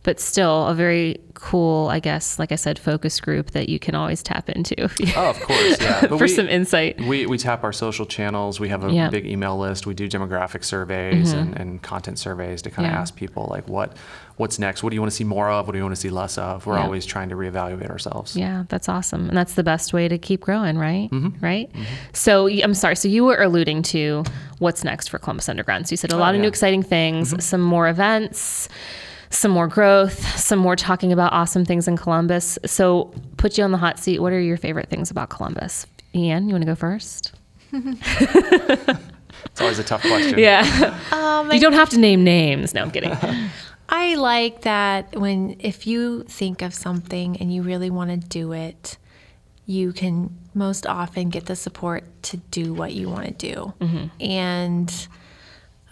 But 0.08 0.22
still, 0.22 0.68
a 0.68 0.74
very 0.74 1.20
cool, 1.34 1.90
I 1.90 2.00
guess, 2.00 2.40
like 2.40 2.54
I 2.54 2.56
said, 2.56 2.80
focus 2.80 3.20
group 3.20 3.52
that 3.52 3.68
you 3.68 3.78
can 3.78 3.94
always 3.94 4.24
tap 4.24 4.50
into 4.50 4.74
Oh, 5.18 5.30
of 5.30 5.40
course, 5.42 5.82
yeah. 5.82 6.00
For 6.08 6.16
we- 6.16 6.28
some 6.30 6.48
insight. 6.48 7.00
We, 7.02 7.26
we 7.26 7.38
tap 7.38 7.66
our 7.66 7.74
social 7.74 8.06
channels. 8.06 8.58
We 8.58 8.70
have 8.70 8.86
a 8.86 9.10
big 9.10 9.26
email 9.28 9.58
list. 9.58 9.86
We 9.86 9.94
do 9.94 10.08
demographic 10.08 10.64
surveys 10.64 11.34
and, 11.34 11.56
and 11.60 11.82
content 11.82 12.20
surveys 12.20 12.62
to 12.62 12.70
kind 12.72 12.86
of 12.86 12.92
Mm-hmm. 12.92 12.96
Yeah. 12.96 13.02
ask 13.02 13.16
people 13.18 13.48
like 13.52 13.68
what 13.68 13.98
what's 14.38 14.58
next. 14.60 14.82
What 14.82 14.92
do 14.92 14.96
you 14.96 15.02
want 15.02 15.12
to 15.12 15.16
see 15.18 15.24
more 15.26 15.50
of? 15.50 15.68
What 15.68 15.74
do 15.74 15.78
you 15.80 15.84
want 15.84 15.96
to 15.96 16.00
see 16.02 16.10
less 16.10 16.38
of? 16.38 16.66
We're 16.66 16.78
Yeah. 16.78 16.86
always 16.86 17.06
trying 17.06 17.28
to 17.30 17.36
reevaluate 17.36 17.90
ourselves. 17.90 18.36
Yeah, 18.38 18.64
that's 18.70 18.88
awesome. 18.88 19.28
And 19.28 19.36
that's 19.38 19.56
the 19.56 19.64
best 19.64 19.92
way 19.94 20.08
to 20.08 20.18
keep 20.18 20.40
growing, 20.42 20.78
right? 20.78 21.10
Mm-hmm. 21.12 21.44
Right? 21.44 21.70
So 22.14 22.48
I'm 22.48 22.74
sorry. 22.76 22.96
So 22.96 23.10
you 23.10 23.26
were 23.26 23.42
alluding 23.42 23.82
to 23.94 24.24
what's 24.60 24.84
next 24.86 25.10
for 25.10 25.20
Columbus 25.20 25.50
Underground. 25.50 25.88
So 25.88 25.94
you 25.94 25.98
said 25.98 26.14
a 26.14 26.18
lot 26.18 26.34
of 26.34 26.40
new 26.42 26.48
Oh, 26.48 26.48
yeah. 26.48 26.48
Mm-hmm. 26.48 26.48
exciting 26.50 26.84
things, 26.84 27.44
some 27.44 27.62
more 27.62 27.88
events, 27.90 28.70
some 29.30 29.52
more 29.52 29.68
growth, 29.68 30.20
some 30.38 30.60
more 30.60 30.76
talking 30.76 31.12
about 31.12 31.34
awesome 31.34 31.66
things 31.66 31.88
in 31.88 31.98
Columbus. 31.98 32.58
So 32.66 33.14
put 33.38 33.58
you 33.58 33.64
on 33.64 33.72
the 33.72 33.78
hot 33.78 34.00
seat. 34.00 34.20
What 34.20 34.34
are 34.34 34.40
your 34.40 34.58
favorite 34.58 34.90
things 34.90 35.12
about 35.12 35.30
Columbus? 35.30 35.86
Anne, 36.14 36.48
you 36.48 36.54
want 36.54 36.64
to 36.64 36.68
go 36.68 36.76
first? 36.76 37.34
It's 39.46 39.62
always 39.62 39.80
a 39.80 39.84
tough 39.84 40.02
question. 40.02 40.38
Yeah. 40.40 41.00
Um, 41.12 41.52
you 41.52 41.60
don't 41.60 41.74
have 41.74 41.90
to 41.90 42.00
name 42.00 42.24
names. 42.24 42.74
No, 42.74 42.82
I'm 42.82 42.92
kidding. 42.92 43.16
I 43.90 44.16
like 44.16 44.62
that 44.62 45.16
when 45.16 45.56
if 45.60 45.88
you 45.88 46.24
think 46.24 46.62
of 46.62 46.74
something 46.74 47.38
and 47.38 47.54
you 47.54 47.62
really 47.62 47.90
want 47.90 48.10
to 48.10 48.18
do 48.18 48.52
it, 48.52 48.98
you 49.66 49.94
can 49.94 50.36
most 50.54 50.86
often 50.86 51.30
get 51.30 51.46
the 51.46 51.56
support 51.56 52.04
to 52.24 52.38
do 52.38 52.74
what 52.74 52.94
you 52.94 53.10
want 53.10 53.26
to 53.28 53.34
do. 53.54 53.74
And 54.20 55.08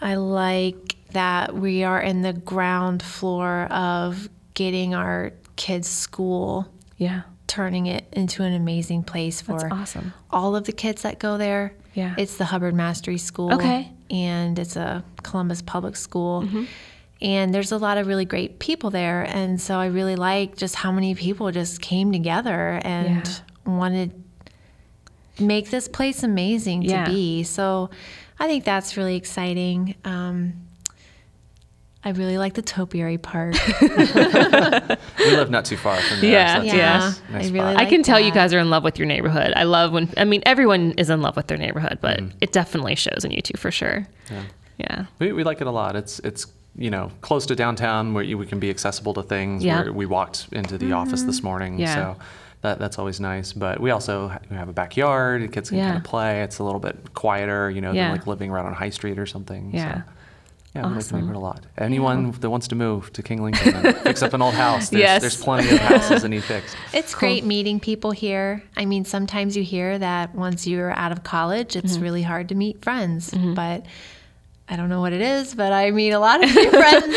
I 0.00 0.16
like 0.16 0.95
that 1.12 1.54
we 1.54 1.84
are 1.84 2.00
in 2.00 2.22
the 2.22 2.32
ground 2.32 3.02
floor 3.02 3.64
of 3.70 4.28
getting 4.54 4.94
our 4.94 5.32
kids' 5.56 5.88
school, 5.88 6.66
Yeah. 6.98 7.22
turning 7.46 7.86
it 7.86 8.06
into 8.12 8.42
an 8.42 8.52
amazing 8.52 9.02
place 9.04 9.40
for 9.40 9.58
That's 9.60 9.72
awesome. 9.72 10.12
all 10.30 10.56
of 10.56 10.64
the 10.64 10.72
kids 10.72 11.02
that 11.02 11.18
go 11.18 11.38
there. 11.38 11.74
Yeah. 11.94 12.14
It's 12.18 12.36
the 12.36 12.44
Hubbard 12.46 12.74
Mastery 12.74 13.18
School. 13.18 13.54
Okay. 13.54 13.90
And 14.10 14.58
it's 14.58 14.76
a 14.76 15.02
Columbus 15.22 15.62
public 15.62 15.96
school. 15.96 16.42
Mm-hmm. 16.42 16.64
And 17.22 17.54
there's 17.54 17.72
a 17.72 17.78
lot 17.78 17.96
of 17.96 18.06
really 18.06 18.26
great 18.26 18.58
people 18.58 18.90
there. 18.90 19.22
And 19.22 19.58
so 19.60 19.78
I 19.78 19.86
really 19.86 20.16
like 20.16 20.56
just 20.56 20.74
how 20.74 20.92
many 20.92 21.14
people 21.14 21.50
just 21.50 21.80
came 21.80 22.12
together 22.12 22.78
and 22.84 23.26
Yeah. 23.26 23.72
wanted 23.72 24.12
to 25.36 25.42
make 25.44 25.70
this 25.70 25.88
place 25.88 26.22
amazing 26.22 26.82
Yeah. 26.82 27.04
to 27.06 27.10
be. 27.10 27.42
So 27.42 27.88
I 28.38 28.46
think 28.46 28.64
that's 28.64 28.96
really 28.98 29.16
exciting. 29.16 29.94
Um, 30.04 30.54
I 32.06 32.10
really 32.10 32.38
like 32.38 32.54
the 32.54 32.62
topiary 32.62 33.18
park. 33.18 33.54
We 35.18 35.34
live 35.34 35.50
not 35.50 35.64
too 35.64 35.76
far 35.76 35.96
from 35.96 36.20
there. 36.20 36.30
Yeah, 36.30 36.54
so 36.56 36.60
that's 36.62 36.72
a 36.72 36.76
yeah. 36.76 36.98
nice- 36.98 37.20
nice 37.30 37.46
I 37.50 37.52
really 37.52 37.72
spot. 37.74 37.76
I 37.76 37.84
can 37.86 38.02
tell 38.02 38.20
you 38.20 38.30
guys 38.30 38.54
are 38.54 38.58
in 38.60 38.70
love 38.70 38.84
with 38.84 38.98
your 38.98 39.06
neighborhood. 39.06 39.52
I 39.56 39.64
love 39.64 39.92
when, 39.92 40.08
I 40.16 40.24
mean, 40.24 40.42
everyone 40.46 40.92
is 40.92 41.10
in 41.10 41.20
love 41.20 41.34
with 41.36 41.48
their 41.48 41.58
neighborhood, 41.58 41.98
but 42.00 42.18
Mm-hmm. 42.20 42.38
it 42.40 42.52
definitely 42.52 42.94
shows 42.94 43.24
in 43.24 43.30
you 43.32 43.42
two 43.42 43.56
for 43.58 43.70
sure. 43.70 44.06
Yeah. 44.30 44.42
yeah. 44.78 45.04
We, 45.18 45.32
we 45.32 45.42
like 45.44 45.60
it 45.60 45.66
a 45.66 45.70
lot. 45.70 45.96
It's 45.96 46.20
it's 46.20 46.46
you 46.78 46.90
know 46.90 47.10
close 47.22 47.44
to 47.46 47.56
downtown 47.56 48.14
where 48.14 48.22
you, 48.22 48.38
we 48.38 48.46
can 48.46 48.60
be 48.60 48.70
accessible 48.70 49.12
to 49.14 49.22
things. 49.22 49.64
Yeah. 49.64 49.82
Where 49.82 49.92
we 49.92 50.06
walked 50.06 50.46
into 50.52 50.78
the 50.78 50.92
office 50.92 51.22
this 51.24 51.42
morning, 51.42 51.78
Yeah. 51.80 51.94
so 51.94 52.16
that 52.62 52.78
that's 52.78 52.98
always 53.00 53.18
nice. 53.20 53.52
But 53.52 53.80
we 53.80 53.90
also 53.90 54.28
have 54.50 54.68
a 54.68 54.72
backyard. 54.72 55.42
The 55.42 55.48
kids 55.48 55.70
can 55.70 55.78
Yeah. 55.78 55.86
kind 55.86 55.98
of 55.98 56.04
play. 56.04 56.42
It's 56.42 56.58
a 56.60 56.64
little 56.64 56.80
bit 56.80 57.14
quieter, 57.14 57.68
you 57.70 57.80
know, 57.80 57.92
Yeah. 57.92 58.04
than 58.08 58.12
like 58.18 58.26
living 58.28 58.50
right 58.52 58.64
on 58.64 58.74
High 58.74 58.90
Street 58.90 59.18
or 59.18 59.26
something. 59.26 59.70
Yeah. 59.74 59.94
So, 59.94 60.02
yeah, 60.76 60.88
we 60.88 60.94
like 60.94 61.04
the 61.04 61.14
neighborhood 61.16 61.36
a 61.36 61.40
lot. 61.40 61.66
Anyone 61.78 62.30
that 62.32 62.50
wants 62.50 62.68
to 62.68 62.74
move 62.74 63.12
to 63.14 63.22
King 63.22 63.42
Lincoln 63.42 63.74
and 63.74 63.96
fix 64.02 64.22
up 64.22 64.32
an 64.34 64.42
old 64.42 64.54
house, 64.54 64.90
there's, 64.90 65.00
Yes. 65.02 65.20
there's 65.22 65.36
plenty 65.42 65.70
of 65.70 65.78
houses 65.80 66.22
that 66.22 66.28
need 66.28 66.44
fixed. 66.54 66.76
It's 66.92 67.14
great 67.14 67.44
meeting 67.44 67.80
people 67.80 68.10
here. 68.10 68.62
I 68.76 68.84
mean, 68.84 69.04
sometimes 69.04 69.56
you 69.56 69.62
hear 69.62 69.98
that 69.98 70.34
once 70.34 70.66
you're 70.66 70.92
out 70.92 71.12
of 71.12 71.22
college, 71.24 71.74
Mm-hmm. 71.74 71.86
it's 71.86 71.98
really 71.98 72.22
hard 72.22 72.48
to 72.50 72.54
meet 72.54 72.82
friends. 72.82 73.30
But 73.32 73.86
I 74.68 74.74
don't 74.76 74.88
know 74.88 75.00
what 75.00 75.12
it 75.12 75.20
is, 75.20 75.54
but 75.54 75.72
I 75.72 75.90
meet 75.92 76.10
a 76.10 76.18
lot 76.18 76.42
of 76.42 76.52
new 76.54 76.70
friends 76.70 77.16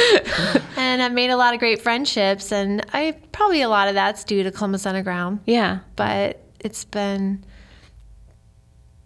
and 0.78 1.02
I've 1.02 1.14
made 1.14 1.32
a 1.32 1.36
lot 1.38 1.54
of 1.56 1.60
great 1.60 1.82
friendships. 1.82 2.52
And 2.52 2.86
I 2.94 3.18
probably 3.32 3.62
a 3.64 3.70
lot 3.70 3.88
of 3.88 3.96
that's 3.96 4.24
due 4.24 4.44
to 4.44 4.52
Columbus 4.52 4.86
Underground. 4.86 5.40
Yeah. 5.46 5.80
But 5.96 6.42
it's 6.60 6.86
been 6.86 7.44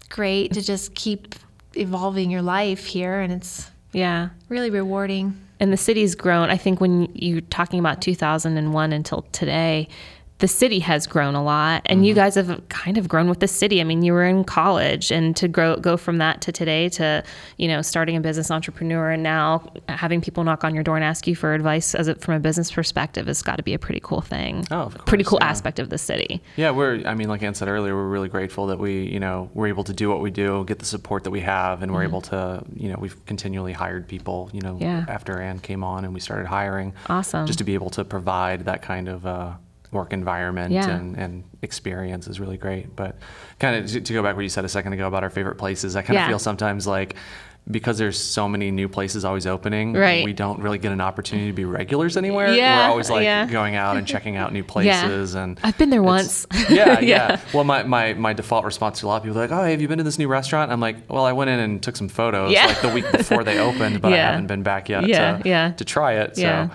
great 0.10 0.54
to 0.54 0.62
just 0.62 0.94
keep 0.96 1.36
evolving 1.76 2.30
your 2.30 2.42
life 2.42 2.86
here. 2.86 3.20
And 3.22 3.32
it's 3.34 3.72
Yeah. 3.94 4.30
really 4.50 4.70
rewarding. 4.70 5.40
And 5.60 5.72
the 5.72 5.78
city's 5.78 6.16
grown. 6.16 6.50
I 6.50 6.58
think 6.58 6.82
when 6.82 7.10
you're 7.14 7.42
talking 7.42 7.80
about 7.80 8.02
2001 8.02 8.92
until 8.92 9.22
today, 9.32 9.88
the 10.44 10.48
city 10.50 10.80
has 10.80 11.08
grown 11.08 11.36
a 11.36 11.44
lot, 11.44 11.82
and 11.86 12.00
Mm-hmm. 12.00 12.04
you 12.04 12.14
guys 12.14 12.36
have 12.36 12.62
kind 12.68 12.98
of 12.98 13.08
grown 13.08 13.30
with 13.30 13.40
the 13.40 13.48
city. 13.48 13.80
I 13.80 13.86
mean, 13.86 14.02
you 14.04 14.12
were 14.12 14.26
in 14.26 14.44
college, 14.44 15.10
and 15.10 15.34
to 15.38 15.48
grow 15.48 15.78
go 15.78 15.96
from 15.96 16.18
that 16.18 16.42
to 16.42 16.52
today 16.52 16.90
to 17.00 17.24
you 17.58 17.70
know 17.70 17.82
starting 17.82 18.18
a 18.18 18.20
business 18.20 18.52
entrepreneur, 18.52 19.12
and 19.12 19.24
now 19.24 19.72
having 19.88 20.20
people 20.20 20.44
knock 20.44 20.66
on 20.66 20.76
your 20.76 20.84
door 20.84 20.98
and 20.98 21.06
ask 21.06 21.28
you 21.28 21.36
for 21.36 21.54
advice 21.54 21.96
as 21.96 22.10
a, 22.10 22.16
from 22.16 22.34
a 22.34 22.40
business 22.42 22.70
perspective 22.72 23.28
has 23.28 23.42
got 23.42 23.56
to 23.56 23.64
be 23.64 23.74
a 23.74 23.80
pretty 23.80 24.02
cool 24.04 24.20
thing. 24.20 24.68
Oh, 24.70 24.82
of 24.92 25.06
pretty 25.06 25.24
cool 25.24 25.40
yeah. 25.42 25.48
aspect 25.48 25.80
of 25.80 25.90
the 25.90 25.98
city. 25.98 26.42
Yeah, 26.58 26.72
we're. 26.72 27.02
I 27.08 27.14
mean, 27.16 27.30
like 27.30 27.42
Anne 27.42 27.54
said 27.56 27.70
earlier, 27.70 27.96
we're 27.96 28.10
really 28.10 28.30
grateful 28.30 28.68
that 28.68 28.80
we, 28.80 29.04
you 29.04 29.22
know, 29.22 29.50
we're 29.54 29.68
able 29.68 29.86
to 29.86 29.94
do 29.94 30.10
what 30.10 30.20
we 30.20 30.30
do, 30.30 30.66
get 30.66 30.80
the 30.80 30.86
support 30.86 31.24
that 31.24 31.32
we 31.32 31.40
have, 31.40 31.82
and 31.82 31.94
we're 31.94 32.04
able 32.04 32.22
to, 32.34 32.64
you 32.76 32.90
know, 32.90 32.98
we've 33.00 33.18
continually 33.26 33.72
hired 33.74 34.10
people. 34.10 34.50
You 34.52 34.60
know, 34.60 34.74
Mm-hmm. 34.74 34.82
Yeah. 34.84 35.06
after 35.08 35.40
Anne 35.40 35.60
came 35.60 35.84
on 35.86 36.04
and 36.04 36.14
we 36.14 36.20
started 36.20 36.48
hiring. 36.48 36.94
Awesome. 37.08 37.46
Just 37.48 37.60
to 37.60 37.64
be 37.64 37.76
able 37.76 37.92
to 37.92 38.04
provide 38.04 38.66
that 38.66 38.82
kind 38.82 39.08
of 39.08 39.26
uh, 39.26 39.54
work 39.94 40.14
environment 40.14 40.72
Yeah. 40.74 40.90
and, 40.90 41.16
and 41.18 41.44
experience 41.62 42.28
is 42.28 42.40
really 42.40 42.58
great. 42.58 42.96
But 42.96 43.18
kind 43.60 43.76
of 43.84 43.90
to, 43.92 44.02
to 44.02 44.14
go 44.14 44.22
back 44.24 44.36
what 44.36 44.42
you 44.44 44.50
said 44.50 44.66
a 44.66 44.70
second 44.70 44.94
ago 44.94 45.08
about 45.08 45.24
our 45.24 45.30
favorite 45.30 45.56
places, 45.56 45.96
I 45.96 46.02
kind 46.02 46.16
Yeah. 46.16 46.24
of 46.26 46.30
feel 46.30 46.40
sometimes 46.40 46.86
like. 46.88 47.16
Because 47.72 47.98
there's 47.98 48.20
so 48.20 48.50
many 48.50 48.72
new 48.72 48.90
places 48.90 49.24
always 49.24 49.48
opening, 49.48 49.94
Right. 49.94 50.26
we 50.26 50.34
don't 50.34 50.60
really 50.60 50.80
get 50.80 50.92
an 50.92 51.00
opportunity 51.00 51.48
to 51.48 51.54
be 51.54 51.64
regulars 51.64 52.18
anywhere. 52.18 52.54
Yeah, 52.54 52.80
We're 52.88 52.92
always 52.92 53.10
like 53.10 53.24
yeah. 53.24 53.46
going 53.46 53.76
out 53.78 53.96
and 53.96 54.06
checking 54.06 54.36
out 54.36 54.52
new 54.52 54.64
places, 54.76 55.34
and 55.36 55.58
I've 55.64 55.78
been 55.78 55.90
there 55.90 56.04
once. 56.04 56.46
yeah, 56.70 56.70
yeah, 56.70 57.00
Yeah. 57.00 57.40
Well, 57.54 57.64
my, 57.64 57.84
my, 57.84 58.16
my 58.16 58.34
default 58.34 58.66
response 58.66 59.00
to 59.00 59.06
a 59.06 59.08
lot 59.08 59.16
of 59.16 59.24
people 59.24 59.38
are 59.40 59.48
like, 59.48 59.52
oh, 59.58 59.64
have 59.64 59.80
you 59.82 59.88
been 59.88 60.00
to 60.00 60.04
this 60.04 60.20
new 60.20 60.28
restaurant? 60.28 60.74
I'm 60.74 60.82
like, 60.82 61.10
well, 61.10 61.24
I 61.24 61.32
went 61.32 61.52
in 61.52 61.60
and 61.62 61.82
took 61.82 61.96
some 61.96 62.10
photos 62.10 62.52
Yeah. 62.52 62.66
like 62.66 62.82
the 62.82 62.90
week 62.90 63.10
before 63.14 63.46
they 63.46 63.58
opened, 63.60 64.02
but 64.02 64.12
Yeah. 64.12 64.28
I 64.28 64.32
haven't 64.32 64.48
been 64.48 64.64
back 64.64 64.90
yet 64.90 65.08
Yeah, 65.08 65.38
to, 65.38 65.48
yeah. 65.48 65.72
to 65.72 65.86
try 65.86 66.16
it. 66.16 66.36
So 66.36 66.42
Yeah. 66.42 66.68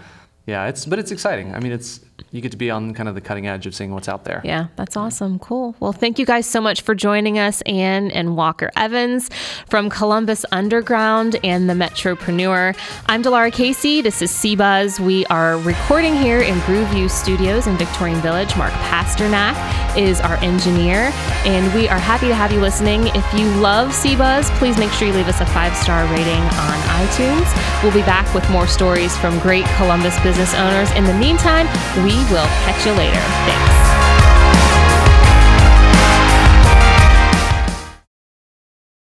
yeah. 0.46 0.68
it's 0.68 0.86
but 0.86 0.98
it's 0.98 1.10
exciting. 1.10 1.54
I 1.54 1.60
mean, 1.60 1.72
it's 1.72 2.00
you 2.30 2.40
get 2.40 2.50
to 2.52 2.56
be 2.56 2.70
on 2.70 2.94
kind 2.94 3.08
of 3.08 3.14
the 3.14 3.20
cutting 3.20 3.46
edge 3.46 3.66
of 3.66 3.74
seeing 3.74 3.92
what's 3.92 4.08
out 4.08 4.24
there. 4.24 4.40
Yeah, 4.44 4.68
that's 4.76 4.96
awesome. 4.96 5.38
Cool. 5.38 5.74
Well, 5.80 5.92
thank 5.92 6.18
you 6.18 6.26
guys 6.26 6.46
so 6.46 6.60
much 6.60 6.82
for 6.82 6.94
joining 6.94 7.38
us, 7.38 7.62
Anne 7.62 8.10
and 8.10 8.36
Walker 8.36 8.70
Evans 8.76 9.30
from 9.66 9.88
Columbus 9.90 10.44
Underground 10.52 11.36
and 11.42 11.68
the 11.68 11.74
Metropreneur. 11.74 12.76
I'm 13.06 13.22
Delara 13.22 13.52
Casey. 13.52 14.02
This 14.02 14.22
is 14.22 14.30
CBuzz. 14.30 15.00
We 15.00 15.24
are 15.26 15.58
recording 15.58 16.14
here 16.14 16.40
in 16.40 16.54
Grooveview 16.60 17.10
Studios 17.10 17.66
in 17.66 17.76
Victorian 17.76 18.20
Village. 18.20 18.56
Mark 18.56 18.72
Pasternak 18.74 19.56
is 19.96 20.20
our 20.20 20.36
engineer, 20.36 21.10
and 21.44 21.72
we 21.74 21.88
are 21.88 21.98
happy 21.98 22.28
to 22.28 22.34
have 22.34 22.52
you 22.52 22.60
listening. 22.60 23.06
If 23.08 23.34
you 23.34 23.48
love 23.60 23.90
CBuzz, 23.90 24.50
please 24.58 24.78
make 24.78 24.90
sure 24.92 25.08
you 25.08 25.14
leave 25.14 25.28
us 25.28 25.40
a 25.40 25.46
five 25.46 25.76
star 25.76 26.04
rating 26.12 26.42
on 26.42 26.78
iTunes. 27.02 27.82
We'll 27.82 27.92
be 27.92 28.02
back 28.02 28.32
with 28.34 28.48
more 28.50 28.66
stories 28.66 29.16
from 29.18 29.38
great 29.40 29.64
Columbus 29.76 30.18
business 30.20 30.54
owners. 30.54 30.90
In 30.92 31.04
the 31.04 31.14
meantime, 31.14 31.66
we 32.08 32.16
will 32.32 32.48
catch 32.64 32.86
you 32.86 32.92
later. 32.92 33.20
Thanks. 33.44 33.87